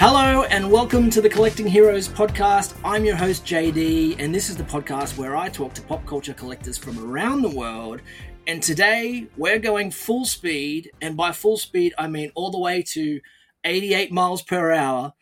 [0.00, 2.76] Hello and welcome to the Collecting Heroes podcast.
[2.84, 6.34] I'm your host JD, and this is the podcast where I talk to pop culture
[6.34, 8.00] collectors from around the world.
[8.46, 12.80] And today we're going full speed, and by full speed, I mean all the way
[12.92, 13.20] to
[13.64, 15.14] 88 miles per hour,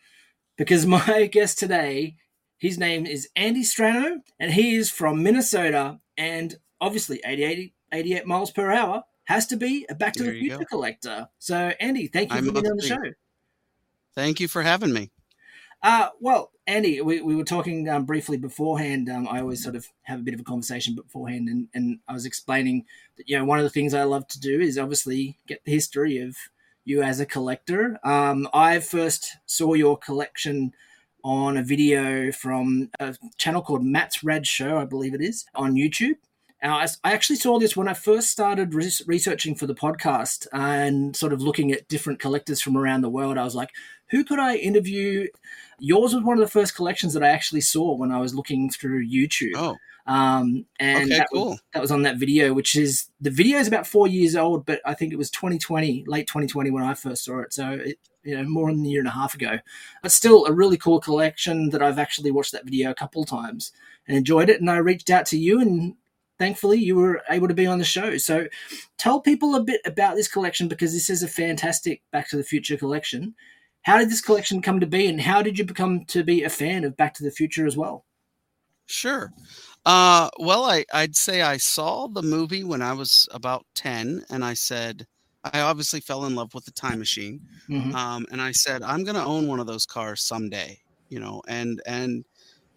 [0.59, 2.15] because my guest today,
[2.59, 5.97] his name is Andy Strano, and he is from Minnesota.
[6.17, 10.39] And obviously, 88, 88 miles per hour has to be a Back to There the
[10.39, 10.65] Future go.
[10.65, 11.29] collector.
[11.39, 13.01] So, Andy, thank you I'm for being on the show.
[14.17, 15.11] Thank you for having me.
[15.83, 19.09] Uh, well, Andy, we, we were talking um, briefly beforehand.
[19.09, 22.13] Um, I always sort of have a bit of a conversation beforehand, and, and I
[22.13, 22.85] was explaining
[23.17, 25.71] that, you know, one of the things I love to do is obviously get the
[25.71, 26.35] history of
[26.83, 27.99] you as a collector.
[28.03, 30.73] Um, I first saw your collection
[31.23, 35.75] on a video from a channel called Matt's Rad Show, I believe it is, on
[35.75, 36.15] YouTube.
[36.63, 41.33] I, actually saw this when I first started res- researching for the podcast and sort
[41.33, 43.37] of looking at different collectors from around the world.
[43.37, 43.69] I was like,
[44.09, 45.27] who could I interview?
[45.79, 48.69] Yours was one of the first collections that I actually saw when I was looking
[48.69, 49.53] through YouTube.
[49.55, 49.77] Oh,
[50.07, 51.49] Um, and Okay, that, cool.
[51.51, 54.65] was, that was on that video, which is the video is about four years old,
[54.65, 57.53] but I think it was 2020, late 2020 when I first saw it.
[57.53, 59.59] So, it, you know, more than a year and a half ago.
[60.01, 63.71] But still, a really cool collection that I've actually watched that video a couple times
[64.07, 64.59] and enjoyed it.
[64.61, 65.95] And I reached out to you, and
[66.39, 68.17] thankfully, you were able to be on the show.
[68.17, 68.47] So,
[68.97, 72.43] tell people a bit about this collection because this is a fantastic Back to the
[72.43, 73.35] Future collection.
[73.87, 76.49] How did this collection come to be, and how did you become to be a
[76.49, 78.05] fan of Back to the Future as well?
[78.85, 79.31] sure.
[79.85, 84.43] Uh, well, I, I'd say I saw the movie when I was about 10, and
[84.43, 85.05] I said,
[85.43, 87.41] I obviously fell in love with the time machine.
[87.69, 87.93] Mhm.
[87.93, 90.79] Um, and I said, I'm going to own one of those cars someday,
[91.09, 92.25] you know, and, and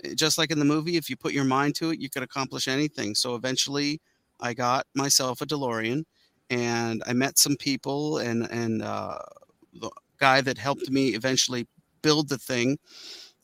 [0.05, 2.23] eh, just like in the movie, if you put your mind to it, you could
[2.23, 3.15] accomplish anything.
[3.15, 4.01] So eventually
[4.41, 6.05] I got myself a DeLorean
[6.51, 9.19] and I met some people and, and, uh,
[9.75, 9.91] the
[10.21, 11.67] guy that helped me eventually
[12.03, 12.79] build the thing.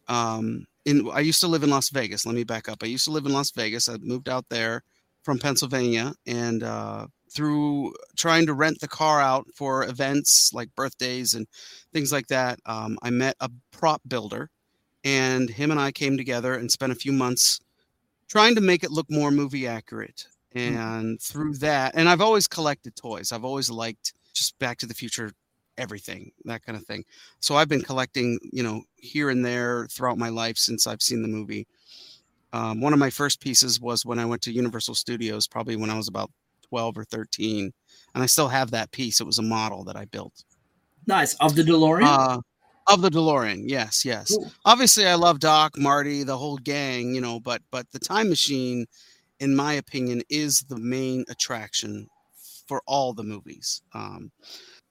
[0.09, 2.27] Um, in, I used to live in Las Vegas.
[2.27, 2.83] Let me back up.
[2.83, 3.89] I used to live in Las Vegas.
[3.89, 4.83] I moved out there
[5.23, 11.35] from Pennsylvania and, uh, through trying to rent the car out for events like birthdays
[11.35, 11.47] and
[11.93, 14.49] things like that, um, I met a prop builder,
[15.05, 17.61] and him and I came together and spent a few months
[18.29, 20.29] trying to make it look more movie accurate.
[20.55, 23.33] And through that, and I've always collected toys.
[23.33, 25.33] I've always liked just Back to the Future,
[25.79, 27.05] everything, that kind of thing.
[27.41, 31.23] So I've been collecting, you know, here and there throughout my life since I've seen
[31.23, 31.67] the movie.
[32.53, 35.91] Um, one of my first pieces was when I went to Universal Studios, probably when
[35.91, 36.31] I was about
[36.69, 37.73] 12 or 13
[38.15, 40.43] and i still have that piece it was a model that i built
[41.07, 42.03] Nice of the DeLorean.
[42.05, 42.41] uh,
[42.89, 44.51] of the delorean yes yes Cool.
[44.65, 48.85] obviously i love doc marty the whole gang you know but but the time machine
[49.39, 52.09] in my opinion is the main attraction
[52.67, 54.33] for all the movies um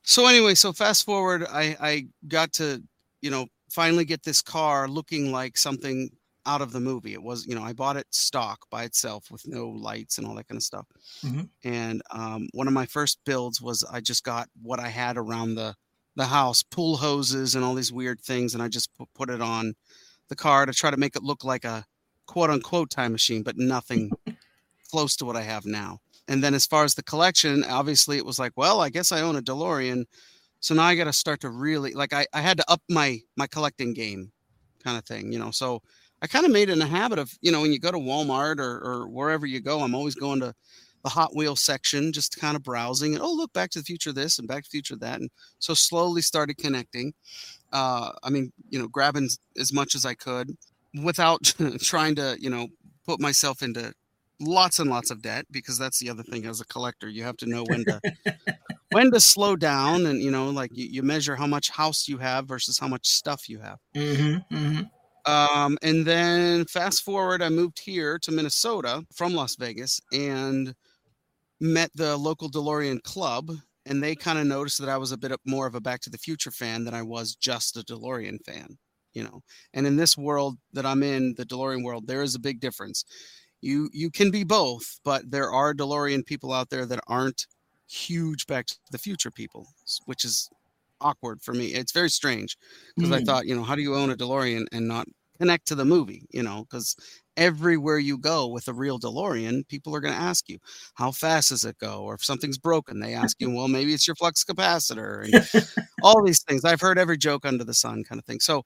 [0.05, 2.81] so anyway so fast forward i i got to
[3.21, 6.09] you know finally get this car looking like something
[6.47, 7.13] out of the movie.
[7.13, 10.35] It was you know i bought it stock by itself with no lights and all
[10.35, 10.85] that kind of stuff.
[11.23, 11.49] Mhm.
[11.63, 15.55] and um, one of my first builds was i just got what i had around
[15.55, 15.73] the
[16.15, 19.41] the house pool hoses and all these weird things and i just pu- put it
[19.41, 19.73] on
[20.29, 21.83] the car to try to make it look like a
[22.27, 24.11] quote unquote time machine but nothing
[24.91, 28.25] close to what i have now and then as far as the collection obviously it
[28.25, 30.05] was like well i guess i own a delorean.
[30.59, 33.19] So now i got to start to really like I, I had to up my
[33.35, 34.31] my collecting game
[34.83, 35.51] kind of thing you know?
[35.51, 35.81] So
[36.21, 38.59] i kind of made it a habit of you know when you go to walmart
[38.59, 40.53] or, or wherever you go i'm always going to
[41.03, 44.11] the hot wheel section just kind of browsing and oh look back to the future
[44.11, 45.19] this and back to the future that.
[45.19, 47.13] And so slowly started connecting
[47.73, 50.57] uh i mean you know grabbing as much as i could
[51.03, 51.43] without
[51.79, 52.67] trying to you know
[53.05, 53.93] put myself into
[54.39, 57.37] lots and lots of debt because that's the other thing as a collector you have
[57.37, 57.99] to know when to
[58.91, 62.17] when to slow down and you know like you, you measure how much house you
[62.17, 65.31] have versus how much stuff you have mm-hmm, mm-hmm.
[65.31, 70.75] um, and then fast forward, I moved here to Minnesota from Las Vegas and
[71.59, 73.51] met the local DeLorean club.
[73.87, 76.09] And they kind of noticed that I was a bit more of a Back to
[76.09, 78.77] the Future fan than I was just a DeLorean fan,
[79.13, 79.41] you know.
[79.73, 83.05] And in this world that I'm in, the DeLorean world, there is a big difference.
[83.65, 87.47] You you can be both, but there are DeLorean people out there that aren't
[87.87, 89.67] huge Back to the Future people,
[90.05, 90.49] which is
[91.01, 91.67] awkward for me.
[91.73, 92.57] It's very strange
[92.95, 93.25] because I Mm.
[93.25, 96.27] thought, you know, how do you own a DeLorean and not connect to the movie?
[96.31, 96.95] You know, because
[97.37, 100.57] everywhere you go with a real DeLorean, people are going to ask you,
[100.95, 102.03] how fast does it go?
[102.03, 106.23] Or if something's broken, they ask you, well, maybe it's your flux capacitor and all
[106.23, 106.65] these things.
[106.65, 108.39] I've heard every joke under the sun kind of thing.
[108.39, 108.63] So,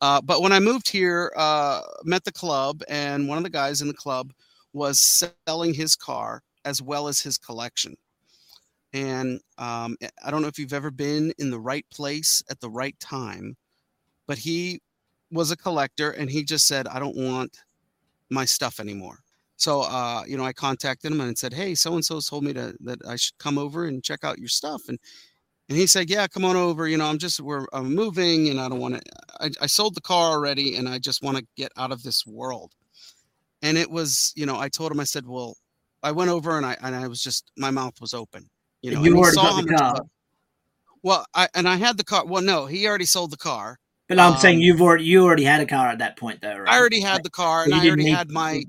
[0.00, 3.80] uh, but when I moved here, uh, met the club, and one of the guys
[3.82, 4.32] in the club
[4.72, 7.96] was selling his car as well as his collection.
[8.94, 12.70] And um, I don't know if you've ever been in the right place at the
[12.70, 13.56] right time
[14.26, 14.80] but he
[15.32, 17.56] was a collector and he just said, I don't want
[18.30, 19.18] my stuff anymore.
[19.56, 22.52] So, uh, you know, I contacted him and said, Hey, so and so told me
[22.52, 24.82] to, that I should come over and check out your stuff.
[24.88, 24.98] And,
[25.68, 26.88] and he said, Yeah, come on over.
[26.88, 29.02] You know, I'm just, we're, I'm moving and I don't want to,
[29.40, 32.26] I, I sold the car already and I just want to get out of this
[32.26, 32.72] world.
[33.62, 35.56] And it was, you know, I told him, I said, Well,
[36.02, 38.48] I went over and I, and I was just, my mouth was open.
[38.82, 39.94] You know, you and already saw got the car.
[41.04, 42.26] well, I and I had the car.
[42.26, 43.78] Well, no, he already sold the car.
[44.16, 46.58] But I'm saying Um, you've already you already had a car at that point, though,
[46.58, 46.68] right?
[46.68, 48.62] I already had the car, and I already had my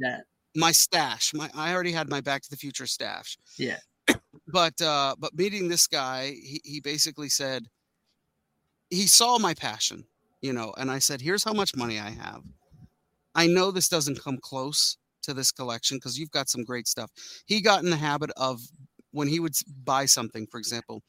[0.56, 1.34] my stash.
[1.34, 3.38] My I already had my Back to the Future stash.
[3.57, 3.78] Yeah.
[4.48, 7.66] But uh, but meeting this guy, he he basically said
[8.90, 10.06] he saw my passion,
[10.42, 12.44] you know, and I said, "Here's how much money I have.
[13.36, 17.12] I know this doesn't come close to this collection because you've got some great stuff."
[17.46, 18.62] He got in the habit of
[19.12, 21.04] when he would buy something, for example,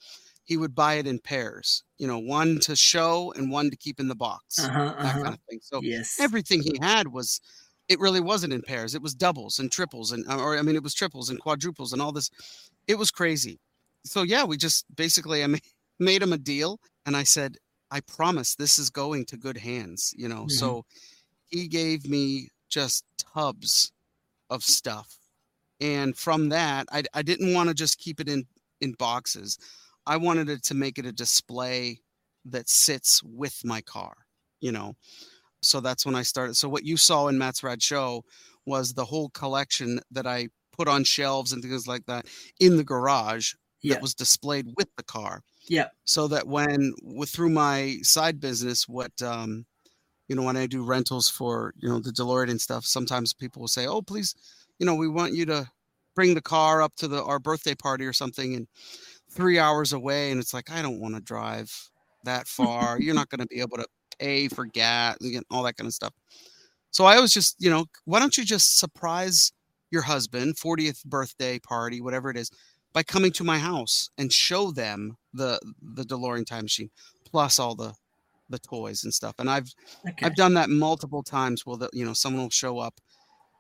[0.45, 3.99] he would buy it in pairs, you know, one to show and one to keep
[4.01, 5.23] in the box, Uh-huh, that uh-huh.
[5.23, 5.61] kind of thing.
[5.63, 6.19] So yes.
[6.21, 7.41] everything he had was
[7.89, 10.83] it really wasn't in pairs it was doubles and triples and or i mean it
[10.83, 12.31] was triples and quadruples and all this
[12.89, 13.61] it was crazy
[14.07, 15.59] so yeah we just basically i ma-
[15.99, 17.59] made him a deal and i said
[17.91, 20.51] i promise this is going to good hands you know Mhm.
[20.53, 20.85] so
[21.49, 23.93] he gave me just tubs
[24.49, 25.19] of stuff
[25.81, 28.47] and from that i, I didn't want to just keep it in
[28.81, 29.59] in boxes
[30.07, 32.01] i wanted it to make it a display
[32.45, 34.15] that sits with my car
[34.61, 34.95] you know
[35.63, 36.55] so that's when I started.
[36.57, 38.25] So what you saw in Matt's Rad Show
[38.67, 42.27] was the whole collection that I put on shelves and things like that
[42.61, 43.95] in the garage Yeah.
[43.95, 45.43] that was displayed with the car.
[45.69, 45.89] Yeah.
[46.05, 49.65] So that when with through my side business, what um,
[50.29, 53.61] you know, when I do rentals for you know the DeLorean and stuff, sometimes people
[53.61, 54.35] will say, "Oh, please,
[54.79, 55.71] you know, we want you to
[56.15, 58.69] bring the car up to the our birthday party or something," and
[59.35, 61.71] three hours away, and it's like I don't want to drive
[62.25, 62.99] that far.
[63.01, 63.87] You're not going to be able to
[64.19, 66.13] pay for gas and all that kind of stuff.
[66.91, 69.53] So I was just, you know, why don't you just surprise
[69.91, 72.51] your husband, 40th birthday party, whatever it is,
[72.93, 76.91] by coming to my house and show them the the DeLorean time machine
[77.25, 77.95] plus all the
[78.49, 79.35] the toys and stuff.
[79.39, 79.73] And I've
[80.09, 80.27] Okay.
[80.27, 83.01] I've done that multiple times where the, you know someone will show up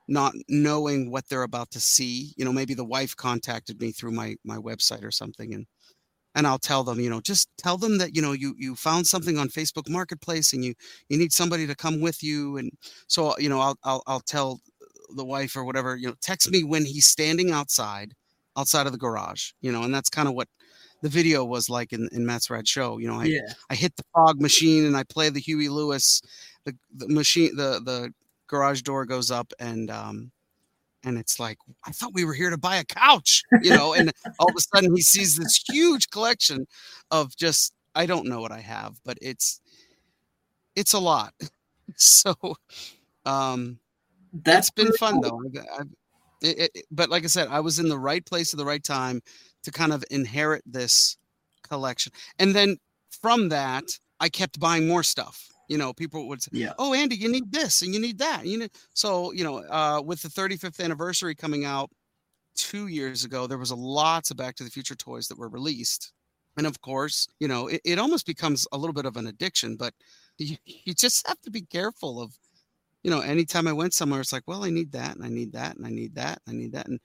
[0.08, 2.32] not knowing what they're about to see.
[2.36, 5.66] You know, maybe the wife contacted me through my my website or something and
[6.36, 9.06] and I'll tell them, you know, just tell them that, you know, you you found
[9.06, 10.74] something on Facebook Marketplace and you
[11.08, 12.72] you need somebody to come with you and
[13.06, 14.60] so you know, I'll I'll I'll tell
[15.16, 18.14] the wife or whatever, you know, text me when he's standing outside
[18.56, 20.48] outside of the garage, you know, and that's kind of what
[21.02, 22.98] the video was like in, in Matt's Rad Show.
[22.98, 23.40] You know, I, yeah.
[23.68, 26.22] I hit the fog machine and I play the Huey Lewis.
[26.64, 28.14] The, the machine, the the
[28.54, 30.30] garage door goes up and um,
[31.04, 33.94] and it's like I thought we were here to buy a couch, you know.
[33.94, 36.66] and all of a sudden he sees this huge collection
[37.10, 39.60] of just I don't know what I have, but it's
[40.76, 41.32] it's a lot.
[41.96, 42.34] So
[43.26, 43.78] um,
[44.44, 45.22] That's it's been fun cool.
[45.22, 45.40] though.
[45.46, 45.90] I've, I've,
[46.42, 48.64] it, it, it- but like I said, I was in the right place at the
[48.64, 49.20] right time
[49.64, 51.16] to kind of inherit this
[51.68, 52.78] collection, and then
[53.22, 53.84] from that,
[54.20, 55.48] I kept buying more stuff.
[55.68, 56.72] You know, people would say, Yeah.
[56.78, 60.02] "Oh, Andy, you need this and you need that." You know, so you know, uh,
[60.04, 61.90] with the 35th anniversary coming out
[62.54, 65.48] two years ago, there was a lots of Back to the Future toys that were
[65.48, 66.12] released,
[66.56, 69.76] and of course, you know, it, it almost becomes a little bit of an addiction.
[69.76, 69.94] But
[70.38, 72.36] you, you just have to be careful of
[73.04, 75.52] you know, anytime I went somewhere, it's like, well, I need that, and I need
[75.52, 76.98] that, and I need that, and I need that, and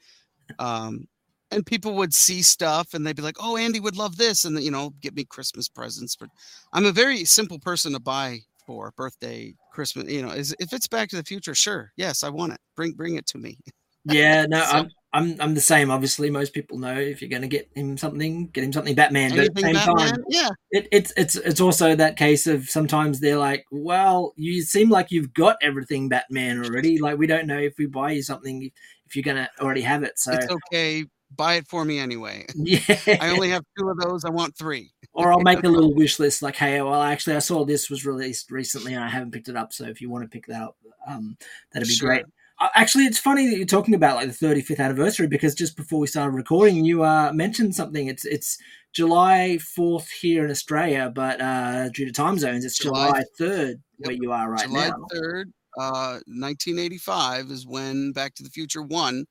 [0.57, 1.07] um,
[1.51, 4.61] and people would see stuff, and they'd be like, oh, Andy would love this, and
[4.63, 6.15] you know, get me Christmas presents.
[6.15, 6.29] But
[6.73, 8.39] I'm a very simple person to buy
[8.69, 10.11] for birthday, Christmas.
[10.11, 12.59] You know, is if it's Back to the Future, sure, yes, I want it.
[12.75, 13.57] Bring bring it to me.
[14.05, 15.89] Yeah, no, So- I'm I'm I'm the same.
[15.89, 19.31] Obviously, most people know if you're going to get him something, get him something Batman.
[19.31, 20.07] But at the same Batman?
[20.11, 24.61] time, Yeah, it, it's it's it's also that case of sometimes they're like, well, you
[24.61, 26.99] seem like you've got everything Batman already.
[26.99, 28.73] Like we don't know if we buy you something if,
[29.07, 30.19] if you're going to already have it.
[30.19, 31.05] So it's okay.
[31.35, 32.45] Buy it for me anyway.
[32.55, 32.79] yeah,
[33.21, 34.25] I only have two of those.
[34.25, 34.91] I want three.
[35.13, 38.05] or I'll make a little wish list like, hey, well, actually, I saw this was
[38.05, 39.71] released recently and I haven't picked it up.
[39.73, 41.37] So if you want to pick that up, um,
[41.71, 42.09] that'd be Sure.
[42.09, 42.25] great.
[42.59, 45.99] Uh, Actually, it's funny that you're talking about like the 35th anniversary because just before
[45.99, 48.07] we started recording, you uh, mentioned something.
[48.07, 48.57] It's it's
[48.91, 53.75] July 4th here in Australia, but uh, due to time zones, it's July, July 3rd
[53.99, 55.05] where you are right July now.
[55.13, 55.45] 3rd,
[55.79, 59.25] uh, 1985 is when Back to the Future 1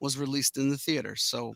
[0.00, 1.16] was released in the theater.
[1.16, 1.54] So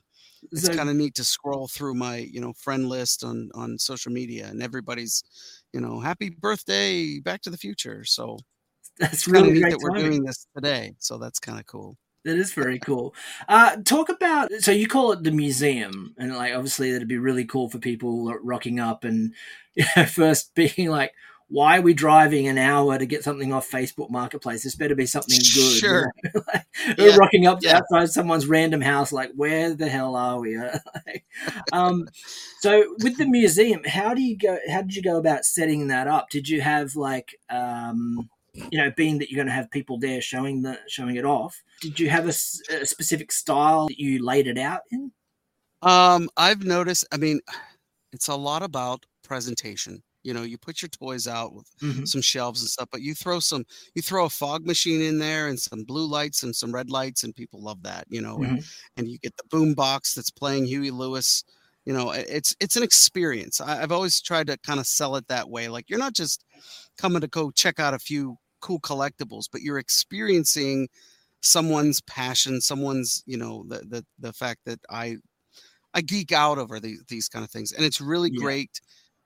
[0.52, 3.78] it's So- kind of neat to scroll through my, you know, friend list on on
[3.78, 5.23] social media and everybody's,
[5.73, 8.04] you know, happy birthday Back to the Future.
[8.04, 8.38] So
[8.99, 10.95] that's really neat that we're doing this today.
[10.99, 11.97] So that's kind of cool.
[12.25, 13.14] That is very cool.
[13.49, 17.45] Uh, talk about so you call it the museum, and like obviously that'd be really
[17.45, 19.33] cool for people rocking up and
[19.75, 21.12] you know, first being like,
[21.50, 24.62] why are we driving an hour to get something off Facebook Marketplace?
[24.62, 25.78] This better be something good.
[25.78, 26.12] Sure.
[26.22, 26.42] You know?
[26.54, 26.94] like, Yeah.
[26.98, 27.78] We're rocking up Yeah.
[27.78, 30.58] outside someone's random house, like, where the hell are we?
[31.72, 32.08] Um,
[32.60, 34.58] so with the museum, how do you go?
[34.68, 36.30] How did you go about setting that up?
[36.30, 40.20] Did you have like, um, you know, being that you're going to have people there
[40.20, 41.62] showing the showing it off?
[41.80, 45.12] Did you have a specific style that you laid it out in?
[45.82, 47.06] Um, I've noticed.
[47.12, 47.40] I mean,
[48.12, 50.02] it's a lot about presentation.
[50.28, 52.04] You know, you put your toys out with Mhm.
[52.04, 55.49] some shelves and stuff, but you throw some, you throw a fog machine in there
[55.49, 58.06] and some blue lights and some red lights, and people love that.
[58.11, 58.56] You know, and,
[58.97, 61.44] and you get the boom box that's playing Huey Lewis.
[61.87, 63.61] You know, it's it's an experience.
[63.61, 65.68] I, I've always tried to kind of sell it that way.
[65.68, 66.44] Like you're not just
[66.99, 70.88] coming to go check out a few cool collectibles, but you're experiencing
[71.42, 75.18] someone's passion, someone's you know the the the fact that I
[75.94, 78.30] I geek out over the, these kind of things, and it's really Yeah.
[78.30, 78.80] great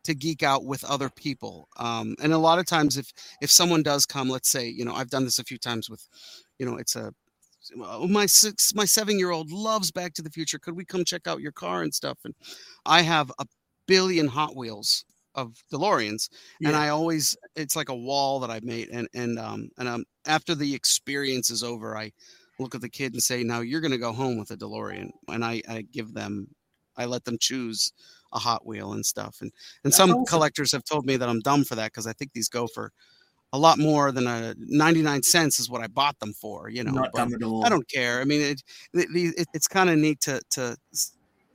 [0.04, 1.68] to geek out with other people.
[1.76, 4.94] Um, and a lot of times, if if someone does come, let's say, you know,
[4.94, 6.06] I've done this a few times with,
[6.59, 7.12] you know, it's a
[7.80, 10.59] "Oh, my six my seven year old loves Back to the Future.
[10.59, 12.18] Could we come check out your car and stuff?
[12.25, 12.35] And
[12.87, 13.47] I have a
[13.87, 15.04] billion Hot Wheels
[15.35, 16.28] of DeLoreans,
[16.64, 18.88] and I always it's like a wall that I've made.
[18.90, 22.12] And and um and um after the experience is over, I
[22.59, 25.11] look at the kid and say, "Now you're going to go home with a DeLorean,"
[25.28, 26.49] and I I give them
[26.97, 27.92] I let them choose
[28.32, 29.38] a Hot Wheel and stuff.
[29.40, 29.52] And
[29.84, 30.24] and That's some awesome.
[30.26, 32.92] collectors have told me that I'm dumb for that because I think these go for
[33.54, 36.70] a lot more than a 99 cents is what I bought them for.
[36.70, 37.64] You know, Not but dumb at all.
[37.64, 38.20] I don't care.
[38.20, 38.62] I mean, it,
[38.92, 40.76] the, it it's kind of neat to to.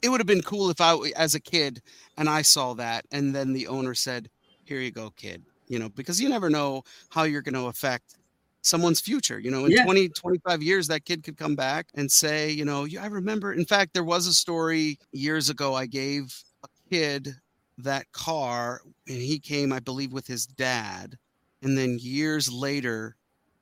[0.03, 1.81] It would have been cool if I, as a kid,
[2.17, 4.29] and I saw that, and then the owner said,
[4.63, 8.15] "Here you go, kid." You know, because you never know how you're going to affect
[8.61, 9.39] someone's future.
[9.39, 9.83] You know, in Yeah.
[9.85, 13.53] 20, 25 years, that kid could come back and say, you know, "Yeah, I remember.
[13.53, 15.73] In fact, there was a story years ago.
[15.73, 16.43] I gave
[16.91, 17.35] kid
[17.77, 21.17] that car, and he came, I believe, with his dad,
[21.61, 23.15] and then years later,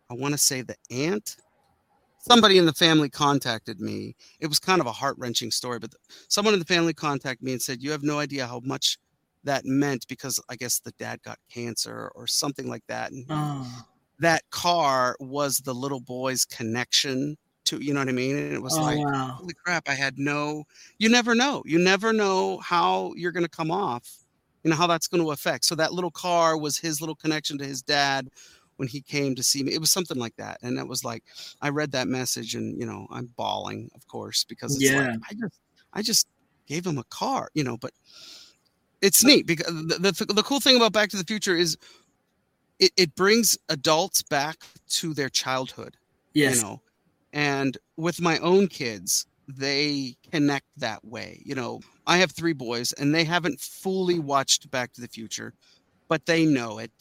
[0.10, 1.38] I want to say the aunt
[2.20, 4.16] somebody in the family contacted me.
[4.40, 5.94] It was kind of a heart wrenching story, but
[6.28, 8.98] someone in the family contacted me and said, You have no idea how much
[9.44, 13.12] that meant because I guess the dad got cancer or something like that.
[13.12, 13.86] And Oh,
[14.20, 18.36] that car was the little boy's connection to, you know what I mean?
[18.38, 19.36] And it was oh, like, wow.
[19.40, 20.64] holy crap, I had no,
[20.98, 21.64] you never know.
[21.66, 24.10] You never know how you're going to come off,
[24.64, 25.66] you know, how that's going to affect.
[25.66, 28.30] So that little car was his little connection to his dad
[28.78, 29.74] when he came to see me.
[29.74, 30.58] It was something like that.
[30.62, 31.24] And it was like,
[31.62, 35.00] I read that message and, you know, I'm bawling, of course, because it's Yeah.
[35.00, 35.60] like, I just,
[35.94, 36.28] I just
[36.68, 37.92] gave him a car, you know, but
[39.02, 41.78] it's neat because the, the, the cool thing about Back to the Future is
[42.80, 44.58] it, it brings adults back
[44.90, 45.96] to their childhood
[46.34, 46.58] Yes.
[46.58, 46.82] you know
[47.36, 52.94] and with my own kids they connect that way you know i have three boys
[52.94, 55.54] and they haven't fully watched back to the future
[56.10, 56.92] but they know it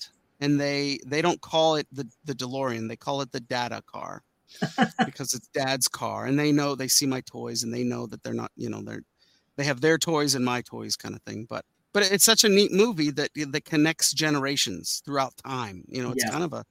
[0.41, 4.23] and they they don't call it the the delorean they call it the data car
[5.05, 8.23] because it's dad's car and they know they see my toys and they know that
[8.23, 9.03] they're not you know they're
[9.57, 12.49] they have their toys and my toys kind of thing but but it's such a
[12.49, 16.31] neat movie that that connects generations throughout time you know it's Yeah.
[16.31, 16.65] kind of a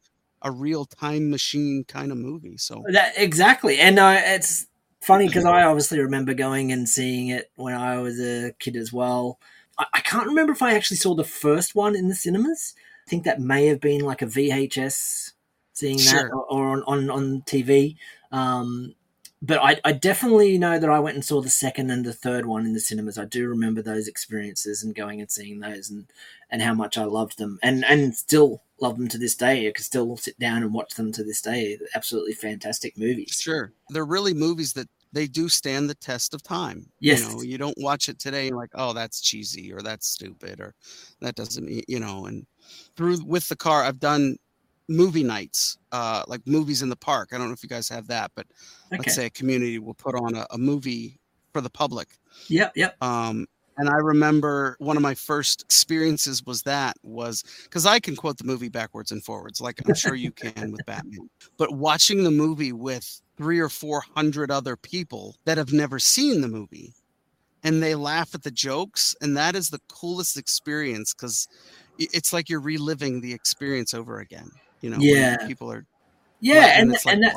[0.44, 4.68] a real time machine kind of movie so That exactly, and uh, it's
[5.02, 8.92] funny because I obviously remember going and seeing it when I was a kid as
[8.94, 9.40] well.
[9.78, 12.74] I, I can't remember if I actually saw the first one in the cinemas.
[13.06, 15.32] I think that may have been like a VHS,
[15.74, 16.30] seeing that Sure.
[16.34, 17.98] or, or on on on TV.
[18.32, 18.96] Um,
[19.46, 22.46] but I, I definitely know that I went and saw the second and the third
[22.46, 23.18] one in the cinemas.
[23.18, 26.06] I do remember those experiences and going and seeing those and,
[26.50, 29.68] and how much I loved them and, and still love them to this day.
[29.68, 31.80] I could still sit down and watch them to this day.
[31.96, 33.40] Absolutely fantastic movies.
[33.42, 33.72] Sure.
[33.90, 36.92] They're really movies that they do stand the test of time.
[37.00, 37.22] Yes.
[37.22, 40.60] You know, you don't watch it today and like, oh, that's cheesy or that's stupid
[40.60, 40.76] or
[41.22, 42.46] that doesn't mean, you know, and
[42.98, 44.36] through with the car, I've done
[44.90, 47.30] movie nights, uh, like movies in the park.
[47.32, 48.48] I don't know if you guys have that, but
[48.92, 48.98] Okay.
[49.00, 51.20] let's say a community will put on a, a movie
[51.54, 52.10] for the public.
[52.50, 52.74] Yep.
[52.76, 53.02] Yep.
[53.02, 53.48] Um,
[53.78, 58.38] and I remember one of my first experiences was that was because I can quote
[58.38, 61.30] the movie backwards and forwards, like I'm sure you can with Batman.
[61.58, 66.42] But watching the movie with three or four hundred other people that have never seen
[66.42, 66.94] the movie,
[67.64, 71.48] and they laugh at the jokes, and that is the coolest experience because
[71.98, 74.50] it's like you're reliving the experience over again.
[74.82, 75.38] You know, Yeah.
[75.48, 75.86] people are
[76.42, 77.36] Yeah, laughing, and like, and that,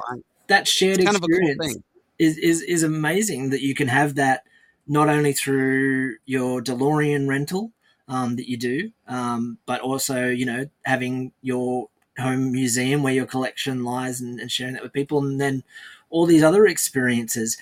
[0.48, 1.82] that shared it's kind of a cool experience thing.
[2.18, 4.42] is, is is amazing that you can have that
[4.86, 7.72] not only through your DeLorean rental
[8.08, 11.88] um, that you do, um, but also you know having your
[12.18, 15.62] home museum where your collection lies and, and sharing that with people, and then
[16.10, 17.56] all these other experiences.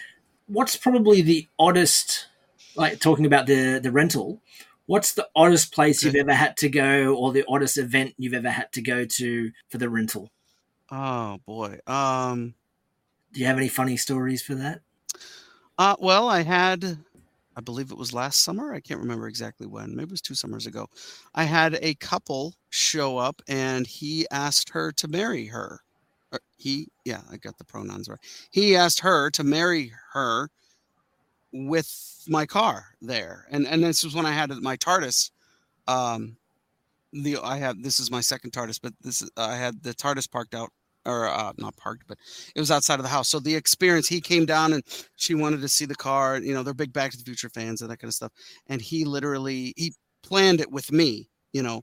[0.46, 2.26] What's probably the oddest,
[2.76, 4.40] like talking about the the rental?
[4.86, 6.08] What's the oddest place Okay.
[6.08, 9.50] you've ever had to go, or the oddest event you've ever had to go to
[9.70, 10.30] for the rental?
[10.90, 11.78] Oh boy.
[11.86, 12.54] Um.
[13.32, 14.82] Do you have any funny stories for that?
[15.78, 15.96] Uh.
[15.98, 16.98] Well, I had.
[17.56, 18.72] I believe it was last summer.
[18.72, 19.94] I can't remember exactly when.
[19.94, 20.86] Maybe it was two summers ago.
[21.34, 25.80] I had a couple show up, and he asked her to marry her.
[26.32, 28.18] Or he, yeah, I got the pronouns right.
[28.50, 30.48] He asked her to marry her
[31.52, 35.30] with my car there, and and this was when I had my TARDIS.
[35.86, 36.36] Um,
[37.12, 40.54] the I have this is my second TARDIS, but this I had the TARDIS parked
[40.54, 40.70] out
[41.06, 42.18] or uh, not parked, but
[42.54, 43.28] it was outside of the house.
[43.28, 44.82] So the experience, he came down and
[45.16, 46.38] she wanted to see the car.
[46.38, 48.32] You know, they're big Back to the Future fans and that kind of stuff.
[48.66, 51.28] And he literally he planned it with me.
[51.52, 51.82] You know,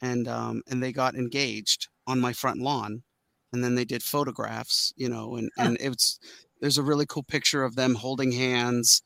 [0.00, 3.02] and um, and they got engaged on my front lawn,
[3.52, 4.92] and then they did photographs.
[4.96, 6.18] You know, and and it's
[6.60, 9.02] there's a really cool picture of them holding hands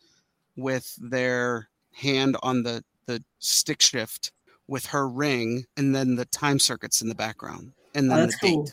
[0.57, 4.33] with their hand on the the stick shift
[4.69, 8.39] with her ring and then the time circuits in the background and Oh, then that's
[8.41, 8.69] the cool.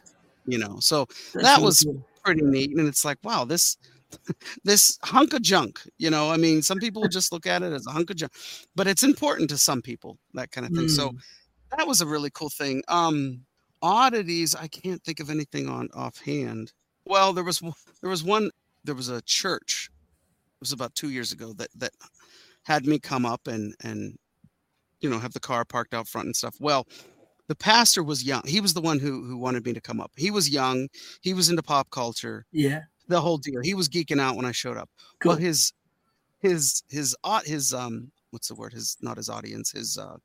[0.48, 1.86] You know so that was
[2.24, 3.78] pretty neat and it's like wow this
[4.64, 7.86] this hunk of junk you know i mean some people just look at it as
[7.88, 8.32] a hunk of junk
[8.75, 11.20] but it's important to some people that kind of thing so Mm.
[11.78, 13.42] that was a really cool thing um
[13.82, 16.72] oddities i can't think of anything on offhand.
[17.06, 17.60] Well there was
[18.02, 18.50] there was one
[18.84, 21.92] there was a church it was about two years ago that that
[22.64, 24.18] had me come up and and
[25.02, 26.56] you know have the car parked out front and stuff.
[26.60, 26.88] Well
[27.48, 28.42] the pastor was young.
[28.46, 30.12] He was the one who who wanted me to come up.
[30.16, 30.88] He was young.
[31.22, 32.46] He was into pop culture.
[32.52, 33.62] Yeah, the whole deal.
[33.62, 34.90] He was geeking out when i showed up.
[35.20, 35.32] Cool.
[35.32, 35.74] well his
[36.40, 38.74] his his his um what's the word?
[38.74, 40.18] His not his audience his uh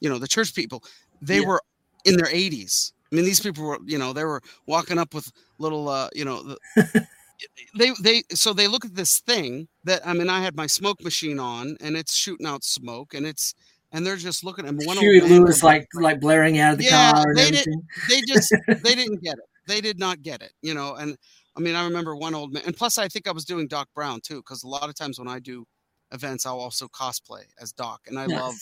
[0.00, 0.82] you know the church people.
[1.20, 1.46] They Yeah.
[1.46, 1.62] were
[2.04, 5.28] in their 80s i mean these people were you know they were walking up with
[5.58, 6.56] little uh you know the,
[7.76, 11.02] they they so they look at this thing that i mean i had my smoke
[11.02, 13.54] machine on and it's shooting out smoke and it's
[13.96, 16.84] and they're just looking at one old Huey Lewis like like blaring out of the
[16.84, 17.68] Yeah, car they did-
[18.08, 18.52] they just
[18.84, 19.44] they didn't get it.
[19.66, 21.16] They did not get it you know and
[21.56, 23.88] i mean i remember one old man and plus i think i was doing doc
[23.96, 25.64] brown too because a lot of times when i do
[26.12, 28.38] events i'll also cosplay as doc and i Nice.
[28.38, 28.54] love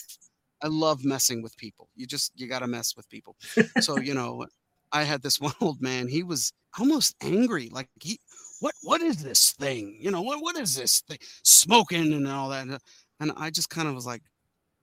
[0.63, 1.89] i love messing with people.
[1.95, 3.35] You just you got to mess with people.
[3.81, 4.47] So you know
[4.91, 8.17] i had this one old man he was almost angry like he
[8.61, 9.97] what what is this thing?
[10.01, 11.19] You know what what is this thing?
[11.43, 12.65] Smoking and all that.
[13.19, 14.23] And i just kind of was like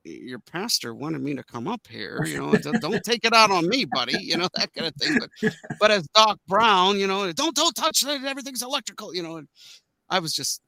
[0.05, 3.69] your pastor wanted me to come up here you know don't, take it out on
[3.69, 7.31] me buddy you know that kind of thing but but as doc brown you know
[7.33, 9.49] don't don't touch that everything's electrical you know and
[10.11, 10.61] i was just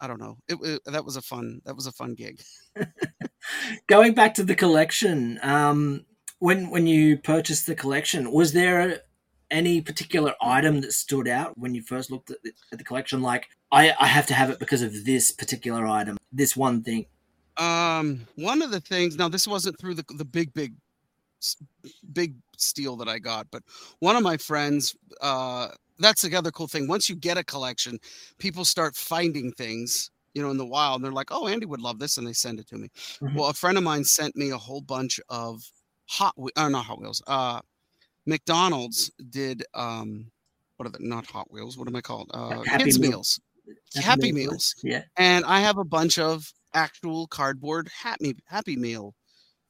[0.00, 2.40] i don't know it, it that was a fun that was a fun gig
[3.86, 6.04] Going back to the collection, um,
[6.38, 9.00] when when you purchased the collection, was there
[9.50, 13.22] any particular item that stood out when you first looked at the, at the collection?
[13.22, 17.06] Like, I, I have to have it because of this particular item, this one thing.
[17.56, 20.74] Um, one of the things now this wasn't through the the big big
[22.12, 23.62] big steal that I got, but
[24.00, 26.88] one of my friends uh that's the other cool thing.
[26.88, 27.98] Once you get a collection,
[28.38, 30.96] people start finding things, you know, in the wild.
[30.96, 32.88] And they're like, "Oh, Andy would love this," and they send it to me.
[33.20, 33.34] Mhm.
[33.34, 35.62] Well, a friend of mine sent me a whole bunch of
[36.08, 37.22] Hot, Whe- uh, not Hot Wheels.
[37.26, 37.60] Uh,
[38.26, 40.30] McDonald's did um,
[40.76, 41.76] what are the not Hot Wheels?
[41.76, 42.30] What am I called?
[42.32, 43.10] Uh, Happy kids Meal.
[43.10, 43.40] meals.
[43.96, 45.02] Happy Meals Yeah.
[45.16, 49.14] and I have a bunch of actual cardboard Happy Happy Meal,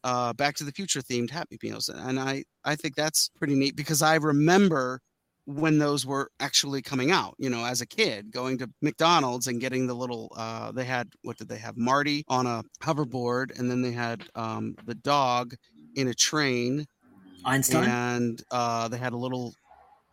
[0.05, 3.77] uh, Back to the Future themed Happy Meals, and I I think that's pretty neat
[3.77, 5.01] because I remember
[5.47, 7.35] when those were actually coming out.
[7.39, 10.33] You know, as a kid, going to McDonald's and getting the little.
[10.37, 11.77] Uh, they had what did they have?
[11.77, 15.55] Marty on a hoverboard, and then they had um, the dog
[15.97, 16.87] in a train,
[17.45, 17.89] Einstein.
[17.89, 19.55] and uh, they had a little.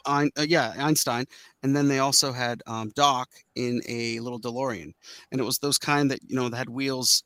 [0.08, 1.26] Ein, uh, yeah, Einstein,
[1.64, 4.94] and then they also had um, Doc in a little DeLorean,
[5.32, 7.24] and it was those kind that you know that had wheels.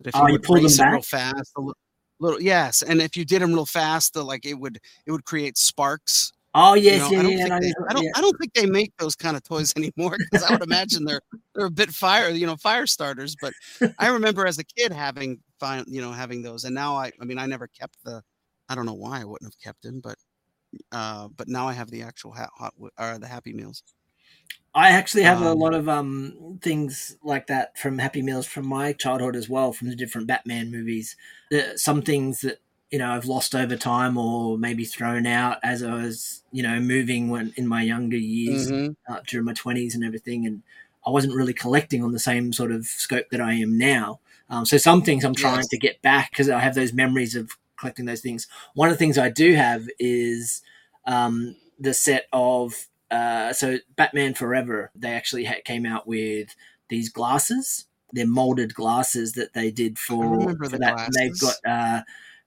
[0.00, 1.72] That if Oh, you would pulled them it real fast, a li-
[2.20, 5.24] little yes, and if you did them real fast, the, like it would it would
[5.24, 6.32] create sparks.
[6.54, 8.10] Oh you yes, know, I yeah, don't yeah, they, I don't yeah.
[8.16, 11.20] I don't think they make those kind of toys anymore because I would imagine they're
[11.54, 13.36] they're a bit fire you know fire starters.
[13.40, 13.52] But
[13.98, 17.24] I remember as a kid having fine you know having those, and now I I
[17.24, 18.22] mean I never kept the
[18.68, 20.16] I don't know why I wouldn't have kept them, but
[20.92, 23.82] uh, but now I have the actual hot, hot or the Happy Meals.
[24.74, 28.66] I actually have a Um, lot of um things like that from Happy Meals from
[28.66, 31.16] my childhood as well, from the different Batman movies.
[31.50, 32.58] The, some things that
[32.90, 36.78] you know I've lost over time, or maybe thrown out as I was you know
[36.80, 38.94] moving when in my younger years Mhm.
[39.08, 40.62] uh, during my twenties and everything, and
[41.06, 44.20] I wasn't really collecting on the same sort of scope that I am now.
[44.50, 45.68] Um, so some things I'm trying Yes.
[45.68, 48.46] to get back because I have those memories of collecting those things.
[48.74, 50.62] One of the things I do have is
[51.06, 54.90] um, the set of uh, so Batman Forever.
[54.94, 56.54] They actually ha- came out with
[56.88, 61.10] these glasses They're molded glasses that they did for, for the that.
[61.18, 62.02] They've got uh,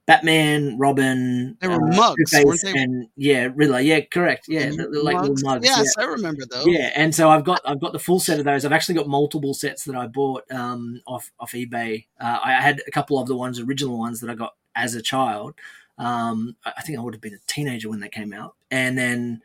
[0.06, 2.72] Batman, Robin, They were uh, mugs, weren't they?
[2.72, 3.80] and yeah, Riddler.
[3.80, 4.46] Yeah, correct.
[4.48, 5.64] Yeah, And they're, they're like little mugs.
[5.64, 6.04] Yes, yeah.
[6.04, 6.66] I remember those.
[6.66, 8.64] Yeah, and so I've got I've got the full set of those.
[8.64, 12.06] I've actually got multiple sets that I bought um, off off eBay.
[12.18, 15.02] Uh, I had a couple of the ones, original ones that I got as a
[15.02, 15.54] child.
[15.98, 19.42] Um, I think I would have been a teenager when they came out, and then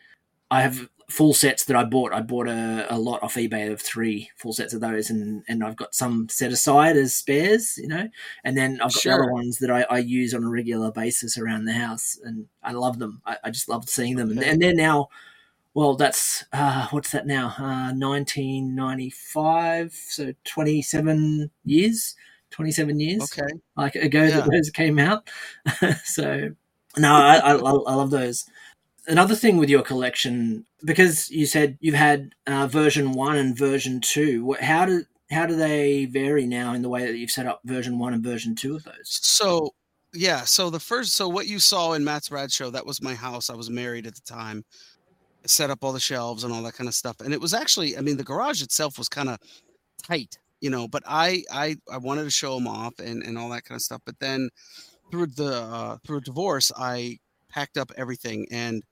[0.52, 2.14] I have full sets that I bought.
[2.14, 5.64] I bought a, a lot off eBay of three full sets of those, and and
[5.64, 8.08] I've got some set aside as spares, you know,
[8.44, 9.14] and then I've got the Sure.
[9.24, 12.72] other ones that I, I use on a regular basis around the house, and I
[12.72, 13.22] love them.
[13.26, 15.10] I, I just love seeing them, and, and they're now.
[15.74, 17.48] Well, that's uh, what's that now?
[17.60, 22.16] Uh, 1995, so 27 years.
[22.56, 23.48] 27 years Okay.
[23.76, 24.40] like ago Yeah.
[24.42, 25.30] that those came out.
[26.06, 26.52] so
[26.98, 27.60] no, I, I, I
[27.94, 28.46] love those.
[29.08, 34.00] Another thing with your collection, because you said you've had uh, version one and version
[34.00, 34.56] two.
[34.62, 38.00] How do how do they vary now in the way that you've set up version
[38.00, 38.96] one and version two of those?
[39.22, 39.74] So
[40.14, 43.14] yeah, so the first so what you saw in Matt's Rad Show, that was my
[43.14, 43.50] house.
[43.50, 44.64] I was married at the time.
[45.46, 47.18] Set up all the shelves and all that kind of stuff.
[47.20, 49.38] And it was actually, I mean, the garage itself was kind of
[50.02, 53.50] tight, you know, but I I I wanted to show them off and and all
[53.50, 54.02] that kind of stuff.
[54.06, 54.50] But then
[55.12, 58.84] through the uh through a divorce, I packed up everything and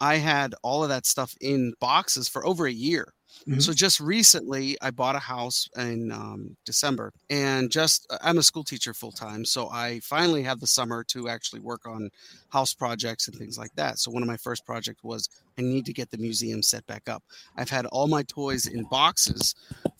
[0.00, 3.14] I had all of that stuff in boxes for over a year.
[3.48, 3.62] Mhm.
[3.62, 8.42] So just recently, I bought a house in um, December, and just uh, I'm a
[8.42, 12.10] school teacher full time, so I finally had the summer to actually work on
[12.50, 13.98] house projects and things like that.
[13.98, 17.08] So one of my first projects was I need to get the museum set back
[17.08, 17.22] up.
[17.56, 19.54] I've had all my toys in boxes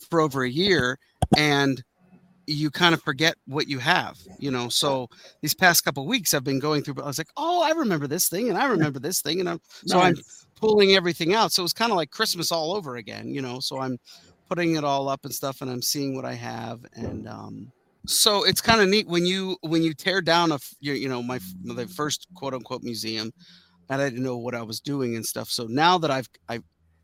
[0.09, 0.99] for over a year,
[1.35, 1.83] and
[2.45, 4.69] you kind of forget what you have, you know.
[4.69, 5.07] So
[5.41, 6.95] these past couple weeks, I've been going through.
[6.95, 9.49] But I was like, oh, I remember this thing, and I remember this thing, and
[9.49, 10.15] I'm so I'm
[10.55, 11.51] pulling everything out.
[11.51, 13.59] So it's kind of like Christmas all over again, you know.
[13.59, 13.97] So I'm
[14.49, 17.71] putting it all up and stuff, and I'm seeing what I have, and um,
[18.05, 21.23] so it's kind of neat when you when you tear down a you, you know
[21.23, 23.31] my the first quote unquote museum,
[23.89, 25.49] and I didn't know what I was doing and stuff.
[25.49, 26.59] So now that I've I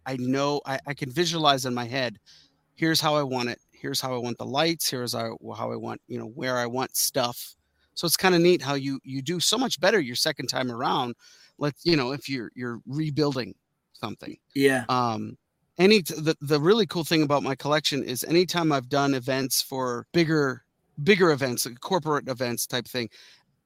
[0.05, 2.17] I know I, I can visualize in my head,
[2.75, 3.59] here's how I want it.
[3.71, 4.89] Here's how I want the lights.
[4.89, 7.55] Here's how, how I want you know where I want stuff.
[7.95, 10.71] So it's kind of neat how you you do so much better your second time
[10.71, 11.15] around.
[11.57, 13.55] Let you know if you're you're rebuilding
[13.93, 14.85] something Yeah.
[14.87, 15.37] um
[15.77, 20.05] any the, the really cool thing about my collection is anytime i've done events for
[20.13, 20.63] bigger
[21.03, 23.09] bigger events like corporate events type thing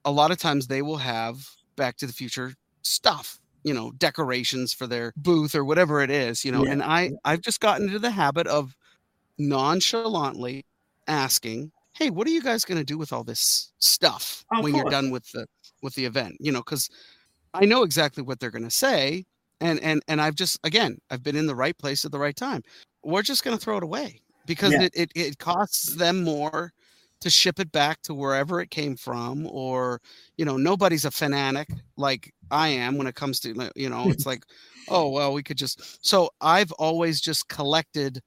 [0.06, 4.74] a lot of times they will have back to the future stuff you know decorations
[4.74, 7.88] for their booth or whatever it is you know Yeah, and i i've just gotten
[7.88, 8.76] into the habit of
[9.38, 10.66] nonchalantly
[11.08, 14.64] asking hey what are you guys going to do with all this stuff oh, Of
[14.64, 15.46] when you're done with the
[15.82, 16.36] with the event?
[16.40, 16.90] You know because
[17.54, 19.26] i know exactly what they're going to say
[19.62, 22.36] and and and i've just again i've been in the right place at the right
[22.36, 22.62] time.
[23.04, 24.84] We're just going to throw it away because Yeah.
[24.84, 26.72] it, it it costs them more
[27.22, 30.02] to ship it back to wherever it came from or
[30.38, 34.26] you know nobody's a fanatic like i am when it comes to you know it's
[34.32, 34.44] like
[34.90, 38.20] oh well we could just so i've always just collected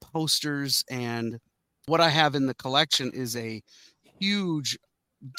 [0.00, 1.38] posters and
[1.86, 3.62] what i have in the collection is a
[4.18, 4.78] huge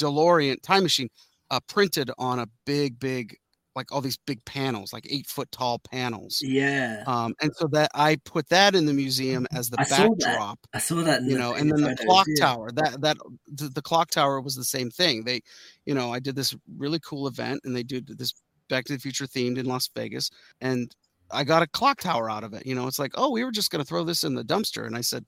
[0.01, 1.09] delorean time machine
[1.51, 3.35] uh, printed on a big big
[3.75, 7.03] like all these big panels like eight foot tall panels Yeah.
[7.07, 10.59] um, and so that i put that in the museum as the I saw backdrop
[10.73, 11.23] I saw that.
[11.23, 12.45] You know and then the clock yeah.
[12.45, 15.41] tower that that the, the clock tower was the same thing they
[15.85, 18.33] you know i did this really cool event and they did this
[18.69, 20.29] back to the future themed in las vegas
[20.61, 20.95] and
[21.31, 23.51] i got a clock tower out of it you know it's like oh we were
[23.51, 25.25] just going to throw this in the dumpster and i said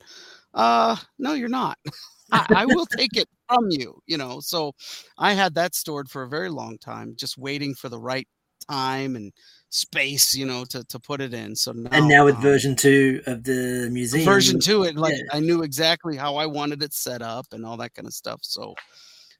[0.53, 1.77] uh no you're not
[2.31, 4.73] I, I will take it from you you know so
[5.17, 8.27] i had that stored for a very long time just waiting for the right
[8.69, 9.31] time and
[9.69, 12.75] space you know to, to put it in so now, And now with um, version
[12.75, 15.23] two of the museum, version two it like yeah.
[15.33, 18.39] i knew exactly how i wanted it set up and all that kind of stuff
[18.43, 18.73] so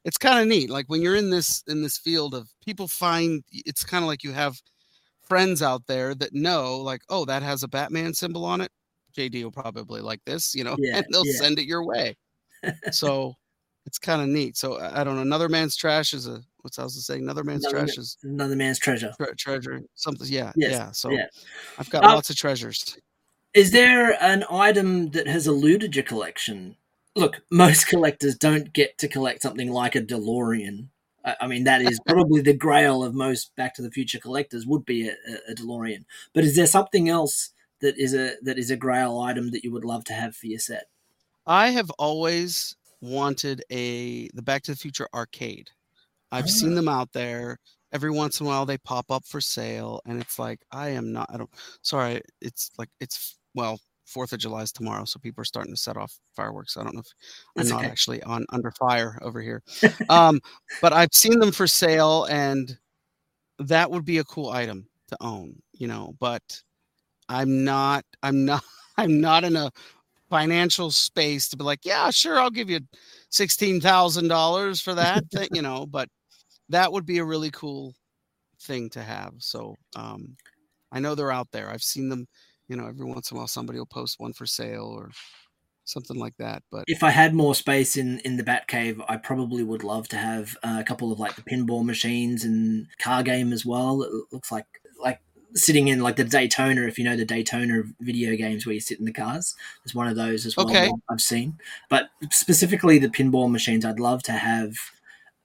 [0.04, 3.42] it's kind of neat like when you're in this in this field of people find
[3.50, 4.60] it's kind of like you have
[5.22, 8.70] friends out there that know like oh that has a batman symbol on it
[9.16, 11.40] jd will probably like this you know Yeah, and they'll yeah.
[11.40, 12.16] send it your way
[12.90, 13.34] so
[13.86, 16.78] it's kind of neat so i I don't know another man's trash is a what's
[16.78, 19.12] i was saying another man's Another trash is another man's treasure.
[19.16, 21.26] tre- treasure something yeah Yes, yeah so yeah.
[21.78, 22.96] i've got Um, lots of treasures
[23.54, 26.76] Is there an item that has eluded your collection?
[27.16, 30.88] Look, most collectors don't get to collect something like a DeLorean.
[31.24, 34.66] I I mean, that is probably the grail of most Back to the Future collectors
[34.66, 36.04] would be a, a- a DeLorean.
[36.34, 37.50] But is there something else
[37.80, 40.46] that is a that is a grail item that you would love to have for
[40.46, 40.84] your set?
[41.46, 45.70] I have always wanted a the Back to the Future arcade.
[46.32, 46.76] I've seen Ah.
[46.76, 47.58] them out there.
[47.92, 51.12] Every once in a while they pop up for sale and it's like I am
[51.12, 51.50] not I don't
[51.82, 55.78] sorry, it's like it's well Fourth of July is tomorrow, so people are starting to
[55.80, 56.76] set off fireworks.
[56.78, 57.12] I don't know if
[57.56, 57.90] That's I'm not okay.
[57.90, 59.62] actually on under fire over here,
[60.08, 60.40] um,
[60.80, 62.78] but I've seen them for sale, and
[63.58, 66.14] that would be a cool item to own, you know.
[66.20, 66.62] But
[67.28, 68.62] I'm not, I'm not,
[68.96, 69.70] I'm not in a
[70.30, 72.80] financial space to be like, yeah, sure, I'll give you
[73.30, 75.86] sixteen thousand dollars for that, thing, you know.
[75.86, 76.08] But
[76.68, 77.94] that would be a really cool
[78.60, 79.34] thing to have.
[79.38, 80.36] So um,
[80.92, 81.70] I know they're out there.
[81.70, 82.26] I've seen them,
[82.68, 85.10] you know, every once in a while somebody will post one for sale or
[85.84, 86.62] something like that.
[86.70, 90.16] But If I had more space in in the Batcave, I probably would love to
[90.16, 94.02] have uh, a couple of like the pinball machines and car game as well.
[94.02, 94.66] It looks like
[95.00, 95.20] like
[95.54, 98.98] sitting in like the Daytona, if you know the Daytona video games where you sit
[98.98, 99.54] in the cars.
[99.82, 100.68] There's one of those as well.
[100.68, 100.90] Okay.
[101.08, 104.74] I've seen, but specifically the pinball machines, I'd love to have.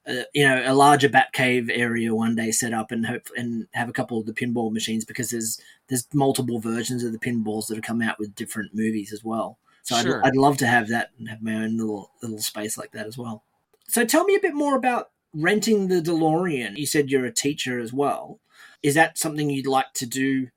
[0.06, 3.88] Uh, you know, a larger Batcave area one day set up and hope and have
[3.88, 7.76] a couple of the pinball machines because there's there's multiple versions of the pinballs that
[7.76, 9.58] have come out with different movies as well.
[9.84, 10.20] So Sure.
[10.20, 13.08] I'd, I'd love to have that and have my own little little space like that
[13.08, 13.44] as well.
[13.88, 16.78] So tell me a bit more about renting the DeLorean.
[16.78, 18.40] You said you're a teacher as well.
[18.82, 20.48] Is that something you'd like to do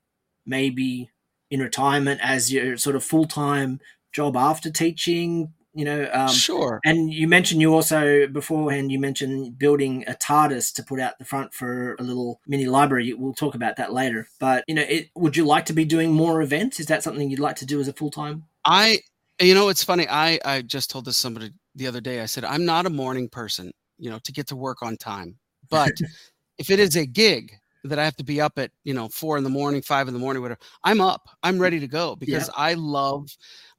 [0.45, 1.09] maybe
[1.49, 3.79] in retirement as your sort of full time
[4.11, 5.53] job after teaching?
[5.77, 6.81] You know, um, sure.
[6.83, 11.23] and you mentioned you also beforehand you mentioned building a TARDIS to put out the
[11.23, 13.13] front for a little mini library.
[13.13, 14.27] We'll talk about that later.
[14.39, 16.79] But you know, it, would you like to be doing more events?
[16.79, 18.45] Is that something you'd like to do as a full time?
[18.65, 19.01] I,
[19.39, 20.07] you know, it's funny.
[20.09, 22.21] I I just told this somebody the other day.
[22.21, 25.37] I said I'm not a morning person, you know, to get to work on time.
[25.69, 25.91] But
[26.57, 27.51] if it is a gig
[27.83, 30.15] that I have to be up at, you know, four in the morning, five in
[30.15, 31.29] the morning, whatever, I'm up.
[31.43, 33.29] I'm ready to go because I love.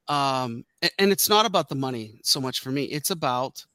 [0.09, 2.85] Um, a- and it's not about the money so much for me.
[2.85, 3.65] It's about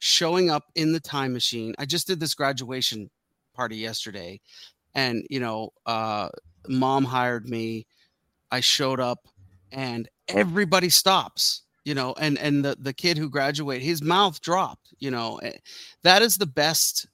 [0.00, 1.74] showing up in the time machine.
[1.78, 3.10] I just did this graduation
[3.54, 4.40] party yesterday,
[4.94, 6.28] and you know, uh,
[6.68, 7.86] mom hired me.
[8.50, 9.28] I showed up,
[9.72, 14.94] and everybody stops you know and and the the kid who graduated his mouth dropped
[15.00, 15.52] you know eh,
[16.02, 17.06] that is the best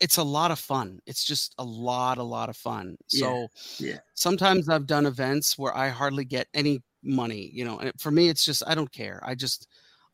[0.00, 3.48] it's a lot of fun it's just a lot a lot of fun Yeah, so
[3.78, 3.98] yeah.
[4.14, 8.28] sometimes i've done events where i hardly get any money you know and for me
[8.28, 9.20] it's just i don't care.
[9.24, 9.68] I just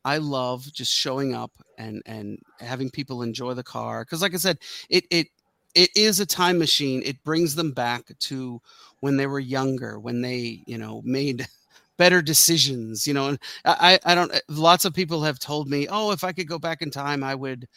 [0.05, 4.39] i love just showing up and and having people enjoy the car because like i
[4.39, 4.59] said
[4.91, 5.29] it it
[5.75, 7.03] it is a time machine.
[7.05, 8.61] It brings them back to
[9.01, 11.47] when they were younger when they you know made
[11.97, 16.11] better decisions you know and i i don't lots of people have told me oh
[16.11, 17.69] if i could go back in time i would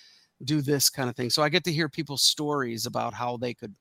[0.44, 1.30] do this kind of thing.
[1.30, 3.76] So i get to hear people's stories about how they could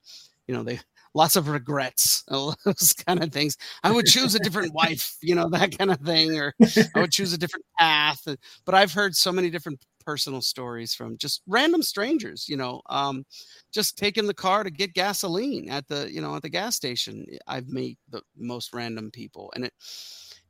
[0.47, 0.81] you know they
[1.17, 5.49] lots of regrets those kind of things i would choose a different wife you know
[5.51, 6.55] that kind of thing or
[6.95, 8.23] i would choose a different path
[8.67, 13.25] but i've heard so many different personal stories from just random strangers you know um
[13.73, 17.27] just taking the car to get gasoline at the you know at the gas station
[17.49, 19.73] i've met the most random people and it